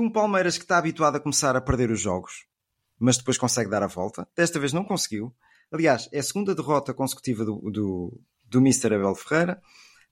[0.00, 2.46] de um Palmeiras que está habituado a começar a perder os jogos,
[2.98, 4.26] mas depois consegue dar a volta.
[4.34, 5.34] Desta vez não conseguiu.
[5.70, 8.94] Aliás, é a segunda derrota consecutiva do, do, do Mr.
[8.94, 9.60] Abel Ferreira.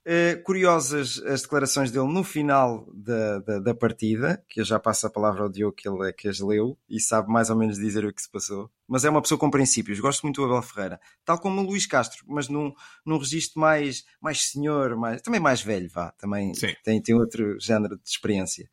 [0.04, 5.06] Eh, curiosas as declarações dele no final da, da, da partida, que eu já passo
[5.06, 7.76] a palavra ao Diogo, que ele é que as leu e sabe mais ou menos
[7.76, 8.70] dizer o que se passou.
[8.86, 10.00] Mas é uma pessoa com princípios.
[10.00, 11.00] Gosto muito do Abel Ferreira.
[11.24, 12.72] Tal como o Luís Castro, mas num,
[13.04, 16.12] num registro mais, mais senhor, mais, também mais velho, vá.
[16.12, 16.74] Também Sim.
[16.84, 18.70] tem, tem outro género de experiência.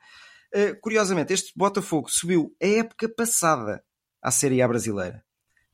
[0.57, 3.83] Eh, curiosamente, este Botafogo subiu a época passada
[4.21, 5.21] à Série A brasileira.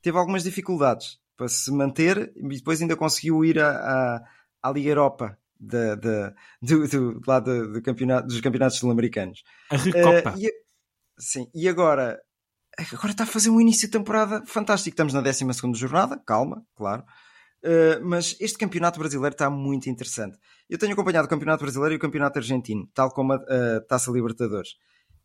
[0.02, 4.24] Teve algumas dificuldades para se manter e depois ainda conseguiu ir à, à,
[4.64, 9.44] à Liga Europa da, da, do, do, lá do, do campeonato, dos campeonatos sul-americanos.
[9.70, 10.34] A Recopa.
[10.40, 10.54] Eh, e,
[11.16, 12.20] sim, e agora,
[12.92, 14.96] agora está a fazer um início de temporada fantástico.
[14.96, 17.06] Estamos na 12 jornada, calma, claro.
[17.64, 20.38] Eh, mas este campeonato brasileiro está muito interessante.
[20.70, 24.12] Eu tenho acompanhado o campeonato brasileiro e o campeonato argentino, tal como a, a Taça
[24.12, 24.76] Libertadores.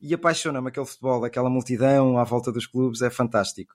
[0.01, 3.75] E apaixona-me aquele futebol, aquela multidão à volta dos clubes, é fantástico.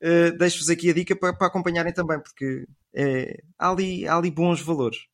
[0.00, 4.30] Eh, Deixo-vos aqui a dica para, para acompanharem também, porque é, há, ali, há ali
[4.30, 5.06] bons valores.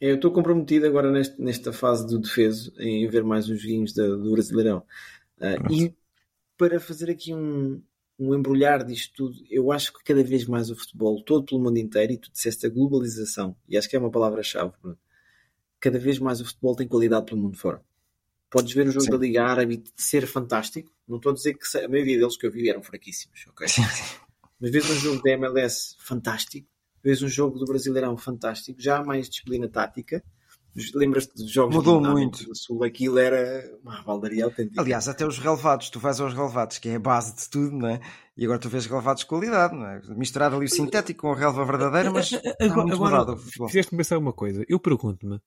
[0.00, 4.06] Eu estou comprometido agora neste, nesta fase do defeso em ver mais os joguinhos da-
[4.08, 4.82] do Brasileirão.
[5.40, 5.94] Ah, e
[6.58, 7.80] para fazer aqui um,
[8.18, 11.78] um embrulhar disto tudo, eu acho que cada vez mais o futebol, todo pelo mundo
[11.78, 14.72] inteiro, e tu disseste a globalização, e acho que é uma palavra-chave,
[15.78, 17.82] cada vez mais o futebol tem qualidade pelo mundo fora.
[18.50, 19.10] Podes ver um jogo Sim.
[19.10, 20.90] da Liga Árabe e ser fantástico.
[21.06, 23.66] Não estou a dizer que a maioria deles que eu vi eram fraquíssimos, ok?
[24.58, 26.66] Mas vês um jogo da MLS fantástico,
[27.02, 30.24] vês um jogo do Brasileirão fantástico, já há mais disciplina tática.
[30.94, 32.44] Lembras-te dos jogos Mudou da muito.
[32.44, 32.84] do Sul?
[32.84, 34.80] Aquilo era uma baldaria autêntica.
[34.80, 37.88] Aliás, até os relevados, tu vais aos relevados, que é a base de tudo, não
[37.88, 38.00] é?
[38.36, 40.00] E agora tu vês relevados de qualidade, não é?
[40.08, 43.68] Misturar ali o sintético com a relva verdadeira, mas está Agora, muito agora futebol.
[43.68, 44.64] fizeste-me pensar uma coisa.
[44.68, 45.40] Eu pergunto-me,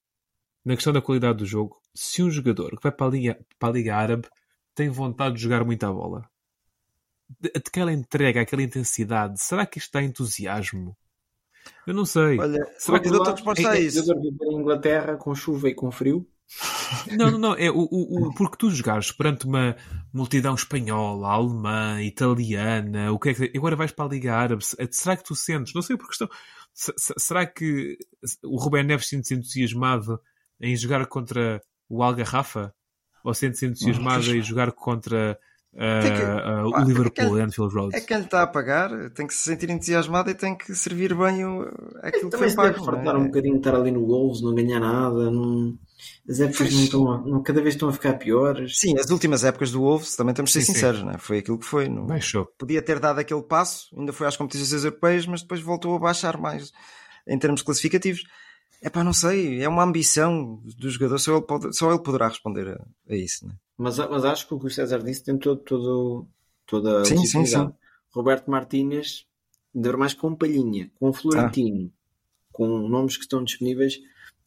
[0.64, 3.68] na questão da qualidade do jogo, se um jogador que vai para a Liga, para
[3.68, 4.28] a Liga Árabe
[4.74, 6.28] tem vontade de jogar muito à bola.
[7.38, 10.96] De- Aquela entrega, aquela intensidade, será que isto dá entusiasmo?
[11.86, 12.38] Eu não sei.
[12.38, 13.98] Olha, será eu dou-te a resposta a É, isso.
[14.04, 16.26] jogador viver em Inglaterra com chuva e com frio.
[17.16, 17.54] Não, não, não.
[17.54, 19.76] É o, o, o- porque tu jogares perante uma
[20.12, 23.52] multidão espanhola, alemã, italiana, o que é que.
[23.56, 24.64] Agora vais para a Liga Árabe.
[24.64, 25.72] se- Será que tu sentes?
[25.74, 26.28] Não sei por questão.
[26.74, 27.96] se- se- Será que
[28.42, 30.20] o Rubén Neves sente-se entusiasmado
[30.60, 32.74] em jogar contra o Algarrafa?
[33.22, 35.38] Ou sente-se entusiasmado em jogar contra
[35.76, 36.00] ah,
[36.44, 37.96] ah, o Liverpool, é Anfield Road?
[37.96, 41.14] É quem lhe está a pagar, tem que se sentir entusiasmado e tem que servir
[41.14, 41.62] bem o,
[42.02, 42.84] aquilo que Também foi pago.
[42.84, 43.26] fartar não um é?
[43.28, 45.30] bocadinho de estar ali no Wolves, não ganhar nada.
[45.30, 45.78] Não...
[46.28, 48.78] As épocas não estão a- não- cada vez estão a ficar piores.
[48.78, 50.72] Sim, as últimas épocas do Wolves, também temos de ser Sim, sim.
[50.74, 51.18] sinceros, não é?
[51.18, 51.88] foi aquilo que foi.
[51.88, 52.06] Não...
[52.06, 52.46] Baixou.
[52.58, 56.36] Podia ter dado aquele passo, ainda foi às competições europeias, mas depois voltou a baixar
[56.38, 56.72] mais
[57.28, 58.22] em termos classificativos.
[58.82, 62.28] É pá, não sei, é uma ambição do jogador, só ele, pode- só ele poderá
[62.28, 63.44] responder a, a isso.
[63.46, 63.56] Não é?
[63.82, 66.28] Mas, mas acho que o que o César disse tem todo, todo,
[66.66, 67.70] toda a Sim, sim, legitimidade.
[67.72, 67.78] sim.
[68.12, 69.26] Roberto Martínez,
[69.74, 72.48] ainda mais com Palhinha, com Florentino, Ah.
[72.52, 73.98] com nomes que estão disponíveis,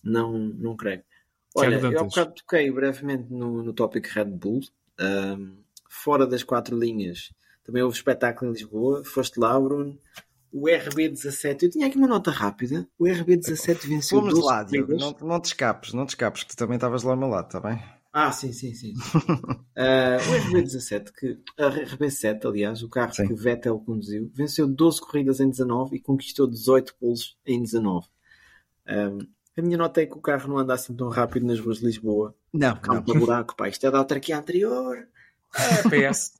[0.03, 1.01] não, não creio.
[1.55, 4.59] Olha, eu há bocado toquei brevemente no, no tópico Red Bull.
[4.99, 5.55] Ahm,
[5.89, 7.31] fora das quatro linhas,
[7.63, 9.03] também houve espetáculo em Lisboa.
[9.03, 9.97] Foste lá, Bruno.
[10.51, 12.87] O RB17, eu tinha aqui uma nota rápida.
[12.99, 15.13] O RB17 venceu 12 lá, Diogo, corridas.
[15.19, 17.45] não, não te escapes, não te escapes, que tu também estavas lá ao meu lado,
[17.47, 17.81] está bem?
[18.13, 18.93] Ah, sim, sim, sim.
[19.75, 23.27] Ah, o RB17, que, a RB7, aliás, o carro Sim.
[23.27, 28.07] que Vettel conduziu, venceu 12 corridas em 19 e conquistou 18 polos em 19.
[28.87, 29.17] Ahm,
[29.57, 31.85] a minha nota é que o carro não anda assim tão rápido nas ruas de
[31.85, 32.35] Lisboa.
[32.53, 33.67] Não, Há um buraco, pá.
[33.67, 35.07] Isto é da autarquia anterior.
[35.55, 36.33] É, PS.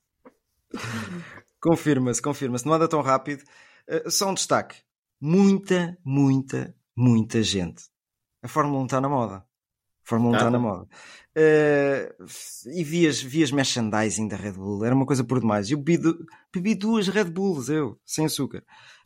[1.60, 2.66] Confirma-se, confirma-se.
[2.66, 3.44] Não anda tão rápido.
[3.90, 4.76] Uh, só um destaque.
[5.20, 7.86] Muita, muita, muita gente.
[8.42, 9.46] A Fórmula 1 está na moda.
[10.04, 10.88] Fórmula 1 Tá, está na moda.
[11.36, 12.26] Uh,
[12.72, 14.86] e vias, vias merchandising da Red Bull.
[14.86, 15.72] Era uma coisa por demais.
[15.72, 16.14] Eu bebi,
[16.54, 18.64] bebi duas Red Bulls, eu, sem açúcar.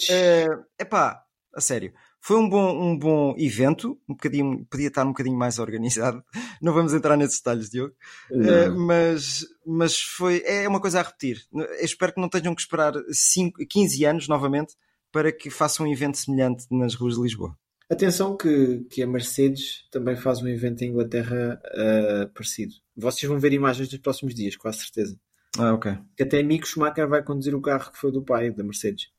[0.10, 0.48] É
[0.80, 1.24] epá,
[1.56, 1.94] a sério.
[2.20, 6.22] Foi um bom, um bom evento, um bocadinho, podia estar um bocadinho mais organizado.
[6.62, 7.94] Não vamos entrar nesses detalhes, Diogo.
[8.30, 11.42] Uh, mas, mas foi, é uma coisa a repetir.
[11.54, 14.76] Eu espero que não tenham que esperar 5, 15 anos novamente
[15.12, 17.56] para que façam um evento semelhante nas ruas de Lisboa.
[17.90, 22.74] Atenção que, que a Mercedes também faz um evento em Inglaterra uh, parecido.
[22.96, 25.18] Vocês vão ver imagens nos próximos dias, com a certeza.
[25.58, 25.98] Ah, ok.
[26.16, 29.10] Que até Mick Schumacher vai conduzir o carro que foi do pai da Mercedes.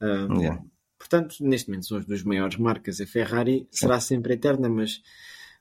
[0.00, 0.62] Um, yeah.
[0.98, 3.00] Portanto, neste momento são as duas maiores marcas.
[3.00, 5.00] A Ferrari será sempre eterna, mas,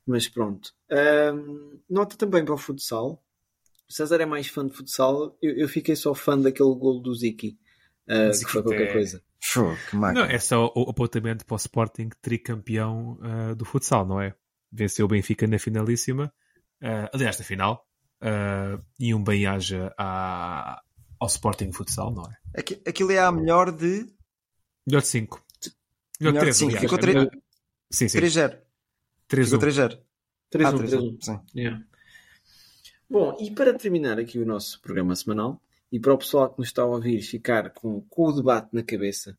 [0.06, 0.74] mas pronto.
[0.92, 3.24] Um, nota também para o futsal.
[3.88, 5.38] O César é mais fã de futsal.
[5.42, 7.58] Eu, eu fiquei só fã daquele gol do Ziki,
[8.10, 8.94] uh, que foi qualquer é...
[8.94, 9.24] coisa.
[9.94, 14.34] Não, é só o apontamento para o Sporting tricampeão uh, do futsal, não é?
[14.72, 16.34] Venceu o Benfica na finalíssima,
[16.82, 17.86] uh, aliás, na final,
[18.22, 22.60] uh, e um bem-aja ao Sporting Futsal, não é?
[22.90, 24.06] Aquilo é a melhor de
[24.88, 25.44] Melhor de 5.
[26.22, 26.82] Melhor, de 3, aliás.
[26.82, 27.30] Ficou 3 é
[27.92, 28.20] sim, sim.
[28.20, 28.58] 3-0.
[29.30, 29.60] 3-1.
[29.60, 30.00] 3-0.
[30.54, 31.20] 3-1.
[31.54, 31.84] 3-1.
[33.10, 35.62] Bom, e para terminar aqui o nosso programa semanal,
[35.92, 38.84] e para o pessoal que nos está a ouvir ficar com, com o debate na
[38.84, 39.38] cabeça,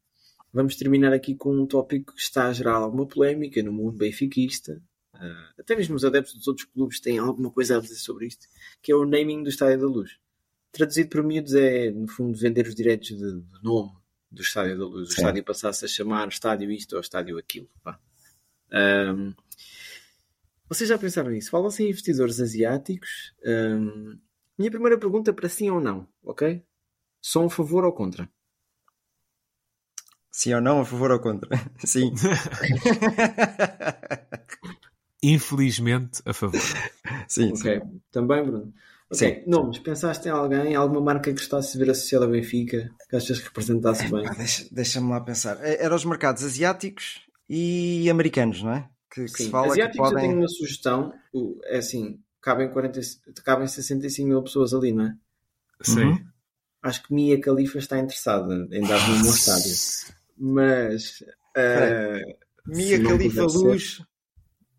[0.53, 4.83] vamos terminar aqui com um tópico que está a gerar alguma polémica no mundo benfiquista.
[5.15, 8.47] Uh, até mesmo os adeptos dos outros clubes têm alguma coisa a dizer sobre isto,
[8.81, 10.19] que é o naming do Estádio da Luz.
[10.71, 13.93] Traduzido por miúdos é, no fundo, vender os direitos de, de nome
[14.31, 15.09] do Estádio da Luz.
[15.09, 15.21] O Sim.
[15.21, 17.69] estádio passasse a chamar estádio isto ou estádio aquilo.
[18.73, 19.35] Um,
[20.69, 21.51] vocês já pensaram nisso?
[21.51, 23.33] Falam-se em investidores asiáticos.
[23.45, 24.19] Um,
[24.59, 26.63] minha primeira pergunta para sim ou não, ok?
[27.23, 28.29] São a favor ou contra?
[30.31, 31.49] Sim ou não, a favor ou contra?
[31.85, 32.13] Sim.
[35.23, 36.61] Infelizmente, a favor.
[37.27, 37.81] Sim, ok.
[37.81, 38.01] Sim.
[38.13, 38.73] Também, Bruno.
[39.11, 39.37] Okay.
[39.37, 39.51] Sim.
[39.51, 43.39] Nomes, pensaste em alguém, alguma marca que gostasse de ver associada ao Benfica, que achas
[43.39, 44.27] que representasse bem?
[44.27, 45.59] Ah, deixa, deixa-me lá pensar.
[45.65, 48.89] É, eram os mercados asiáticos e americanos, não é?
[49.11, 50.25] Que, que se fala asiáticos que podem...
[50.25, 51.13] eu tenho uma sugestão,
[51.65, 53.01] é assim, cabem, 40,
[53.45, 55.15] cabem 65 mil pessoas ali, não é?
[55.83, 56.05] Sim.
[56.05, 56.27] Uhum.
[56.83, 59.75] Acho que Mia Khalifa está interessada em dar no meu estádio.
[60.39, 61.21] Mas...
[61.57, 62.37] Uh,
[62.67, 64.03] Mia Khalifa Luz...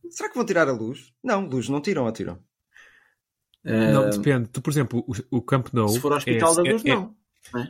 [0.09, 1.13] Será que vão tirar a luz?
[1.23, 2.39] Não, luz não tiram ou tiram?
[3.63, 4.49] Não, depende.
[4.49, 5.89] Tu, por exemplo, o, o Camp Nou.
[5.89, 7.15] Se for ao Hospital é, da Luz, é, não.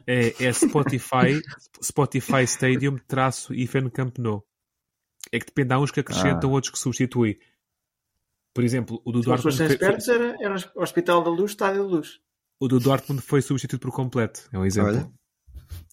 [0.08, 1.41] É, é Spotify,
[1.84, 4.45] Spotify Stadium traço IFN Camp Nou.
[5.34, 6.54] É que depende, há uns que acrescentam, ah.
[6.54, 7.38] outros que substituem.
[8.60, 9.55] Por exemplo, o do Dortmund.
[9.55, 12.20] Se espertos, era, era Hospital da Luz, Estádio da Luz.
[12.60, 14.49] O do Dortmund foi substituído por completo.
[14.51, 14.89] É um exemplo.
[14.89, 15.12] Olha.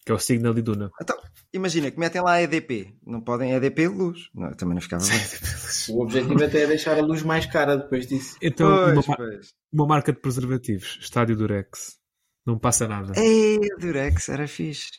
[0.05, 0.91] Que é o Signal Iduna.
[1.01, 1.17] Então,
[1.53, 2.99] imagina que metem lá EDP.
[3.07, 4.31] Não podem EDP luz.
[4.35, 5.14] Não, também não ficava bem.
[5.95, 8.37] o objetivo até é deixar a luz mais cara depois disso.
[8.43, 9.55] Então, pois, uma, pois.
[9.73, 10.99] uma, marca de preservativos.
[11.01, 12.01] Estádio Durex.
[12.45, 13.12] Não passa nada.
[13.17, 14.91] Ei, Durex, era fixe.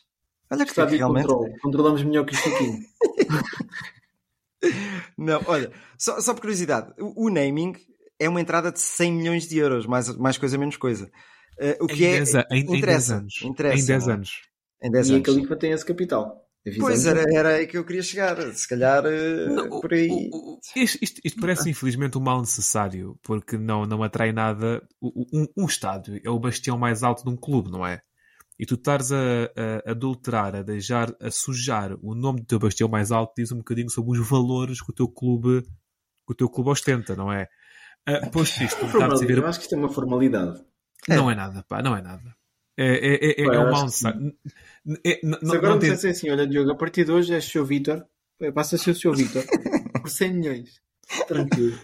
[0.50, 1.26] Olha que Estádio realmente...
[1.26, 1.54] Control.
[1.60, 2.78] Controlamos melhor que isto aqui.
[5.16, 6.92] não, olha, só, só por curiosidade.
[6.98, 7.74] O, o, naming
[8.18, 9.86] é uma entrada de 100 milhões de euros.
[9.86, 11.10] Mais, mais coisa, menos coisa.
[11.60, 12.16] Uh, o que em é.
[12.16, 13.42] Dez, em, interessa, em 10 anos.
[13.42, 14.42] Interessa, em 10 anos.
[14.82, 15.28] Em 10 e anos.
[15.28, 16.48] a Califa tem esse capital.
[16.78, 20.08] Pois era, era aí que eu queria chegar, se calhar uh, não, por aí.
[20.32, 24.82] O, o, isto, isto, isto, parece infelizmente um mal necessário, porque não, não atrai nada.
[25.00, 28.02] Um, um, estádio é o bastião mais alto de um clube, não é?
[28.58, 29.16] E tu estares a,
[29.86, 33.58] a, adulterar, a deixar, a sujar o nome do teu bastião mais alto, diz um
[33.58, 37.48] bocadinho sobre os valores que o teu clube, que o teu clube ostenta, não é?
[38.08, 39.38] Uh, posto isto, é ver...
[39.38, 40.60] Eu acho que isto é uma formalidade.
[41.08, 42.34] Não é, é nada, pá, não é nada.
[42.76, 44.32] É, é, é, é um mal necessário.
[45.04, 45.90] É, não, Se agora não, tem...
[45.90, 48.04] assim, olha, Diogo, a partir de hoje és o seu Vitor,
[48.54, 49.44] passa a ser o seu Vitor
[50.00, 50.80] por 100 milhões.
[51.26, 51.78] Tranquilo.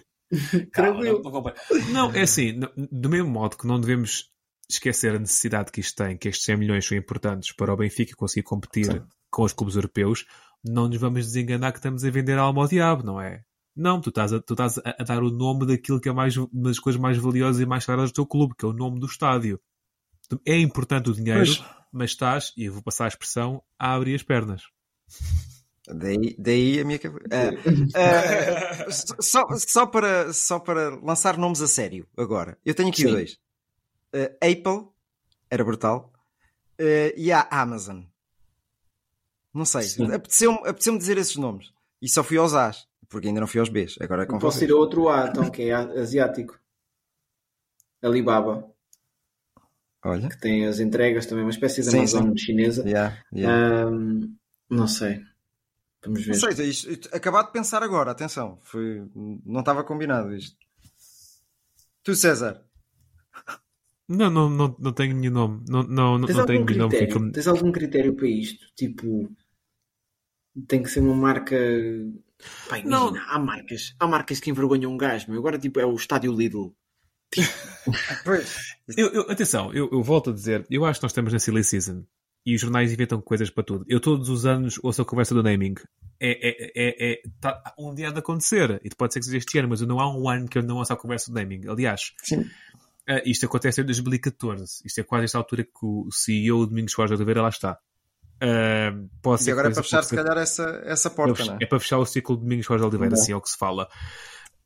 [0.73, 1.23] Tranquilo.
[1.23, 1.53] Não, não,
[1.93, 2.59] não, é assim,
[2.91, 4.33] do mesmo modo que não devemos
[4.69, 8.15] esquecer a necessidade que isto tem, que estes 100 milhões são importantes para o Benfica
[8.17, 9.03] conseguir competir Sim.
[9.31, 10.25] com os clubes europeus,
[10.65, 13.43] não nos vamos desenganar que estamos a vender alma ao diabo, não é?
[13.77, 16.37] Não, tu estás, a, tu estás a, a dar o nome daquilo que é mais,
[16.37, 19.01] uma das coisas mais valiosas e mais sagradas do teu clube, que é o nome
[19.01, 19.61] do estádio.
[20.47, 21.65] É importante o dinheiro, pois.
[21.93, 24.63] mas estás, e eu vou passar a expressão, a abrir as pernas.
[25.87, 27.27] Daí, daí a minha cabeça.
[27.29, 32.57] Uh, uh, só, só, para, só para lançar nomes a sério agora.
[32.65, 33.11] Eu tenho aqui Sim.
[33.11, 33.39] dois.
[34.15, 34.89] Uh, Apple,
[35.51, 36.13] era brutal.
[37.17, 38.03] e a Amazon.
[39.53, 39.87] Não sei.
[40.13, 41.73] Apeteceu-me apeteceu dizer esses nomes.
[42.03, 43.97] E só fui aos A's, porque ainda não fui aos B's.
[44.01, 44.71] Agora é com Posso vocês.
[44.71, 46.59] ir a outro A, então, que é asiático.
[48.03, 48.71] Alibaba.
[50.05, 50.29] Olha.
[50.29, 52.37] que tem as entregas também, uma espécie de sim, Amazon sim.
[52.37, 52.83] chinesa.
[52.87, 53.89] Yeah, yeah.
[53.89, 54.37] Um,
[54.69, 55.23] não sei.
[56.05, 56.33] Vamos ver.
[56.39, 60.59] Não sei, isto, acabado de pensar agora, atenção, foi, não estava combinado isto.
[62.03, 62.63] Tu, César.
[64.09, 65.65] Não, não, não, não tenho nenhum nome.
[65.69, 66.97] Não, não, Tens não tenho nenhum nome.
[66.97, 67.33] Fica...
[67.33, 68.67] Tens algum critério para isto?
[68.77, 69.31] Tipo,
[70.69, 71.57] Tem que ser uma marca.
[72.69, 75.39] Pá, imagina, há marcas, há marcas que envergonham um gajo, meu.
[75.39, 76.75] Agora tipo é o estádio Lidl.
[78.97, 81.65] Eu, eu- atenção, eu, eu volto a dizer, eu acho que nós estamos na silly
[81.65, 82.05] season
[82.45, 83.85] e os jornais inventam coisas para tudo.
[83.89, 85.75] Eu todos os anos ouço a conversa do naming.
[86.21, 88.81] É, é, é, é- tá um dia de acontecer.
[88.85, 90.77] E pode ser que seja este ano, mas não há um ano que eu não
[90.77, 91.63] ouça a conversa do naming.
[91.67, 92.45] Aliás, Sim.
[93.09, 94.83] Ah, isto acontece em 2014.
[94.85, 97.79] Isto é quase esta altura que o CEO Domingos Soares de Oliveira lá está.
[98.41, 98.93] Ah,
[99.23, 101.59] pode E agora é para fechar, se calhar, essa, essa é porta, para- não é?
[101.63, 103.21] é para fechar o ciclo de Domingos Soares de Oliveira, Bom.
[103.23, 103.89] assim é o que se fala.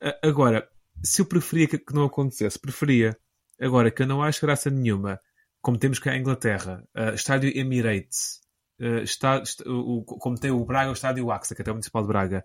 [0.00, 0.68] A- Agora,
[1.02, 3.16] se eu preferia que, que não acontecesse, preferia.
[3.60, 5.20] Agora, que eu não acho graça nenhuma,
[5.60, 8.40] como temos cá em Inglaterra, uh, estádio Emirates,
[8.80, 11.74] uh, está, est- o, como tem o Braga, o estádio AXA, que é até o
[11.74, 12.44] Municipal de Braga,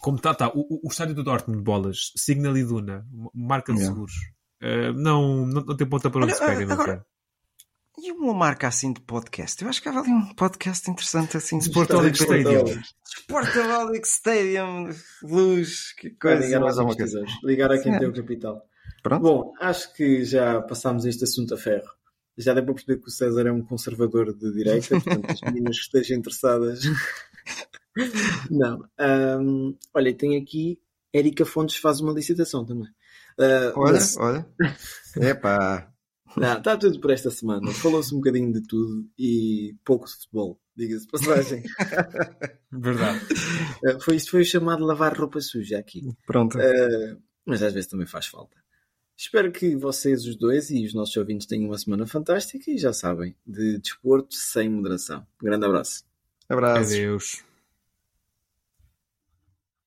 [0.00, 3.04] como está, tá, o, o- estádio do Dortmund bolas, Signal Iduna,
[3.34, 3.92] marca de Yeah.
[3.94, 4.14] seguros,
[4.64, 7.04] uh, não, não, não tem ponta para onde se pega, meu agora- caro.
[7.96, 9.62] E uma marca assim de podcast?
[9.62, 11.58] Eu acho que há ali um podcast interessante assim.
[11.58, 12.64] de Sportolic Stadium.
[13.06, 14.90] Sportolic Stadium,
[15.22, 16.44] luz, que Vai coisa.
[16.46, 17.24] ligar mais alguma coisa.
[17.44, 17.98] Ligar a quem Sim.
[18.00, 18.62] tem o capital.
[19.02, 19.22] Pronto.
[19.22, 21.88] Bom, acho que já passámos este assunto a ferro.
[22.36, 25.76] Já deu para perceber que o César é um conservador de direita, portanto, as meninas
[25.78, 26.80] que estejam interessadas.
[28.50, 28.84] Não.
[28.98, 30.80] Ahm, olha, tem aqui
[31.12, 32.88] Érica Fontes faz uma licitação também.
[33.38, 34.46] Ah, Olha, mas- olha.
[35.20, 35.90] Epá.
[36.36, 37.70] Não, está tudo por esta semana.
[37.72, 41.62] Falou-se um bocadinho de tudo e pouco de futebol, diga-se passagem.
[42.72, 43.20] Verdade.
[43.86, 46.02] Ah, foi, isto foi o chamado lavar roupa suja aqui.
[46.26, 46.58] Pronto.
[46.60, 47.16] Ah,
[47.46, 48.56] mas às vezes também faz falta.
[49.16, 52.92] Espero que vocês, os dois, e os nossos ouvintes tenham uma semana fantástica e já
[52.92, 55.24] sabem, de desporto sem moderação.
[55.40, 56.02] Um grande abraço.
[56.48, 56.92] Abraços.
[56.92, 57.44] Adeus.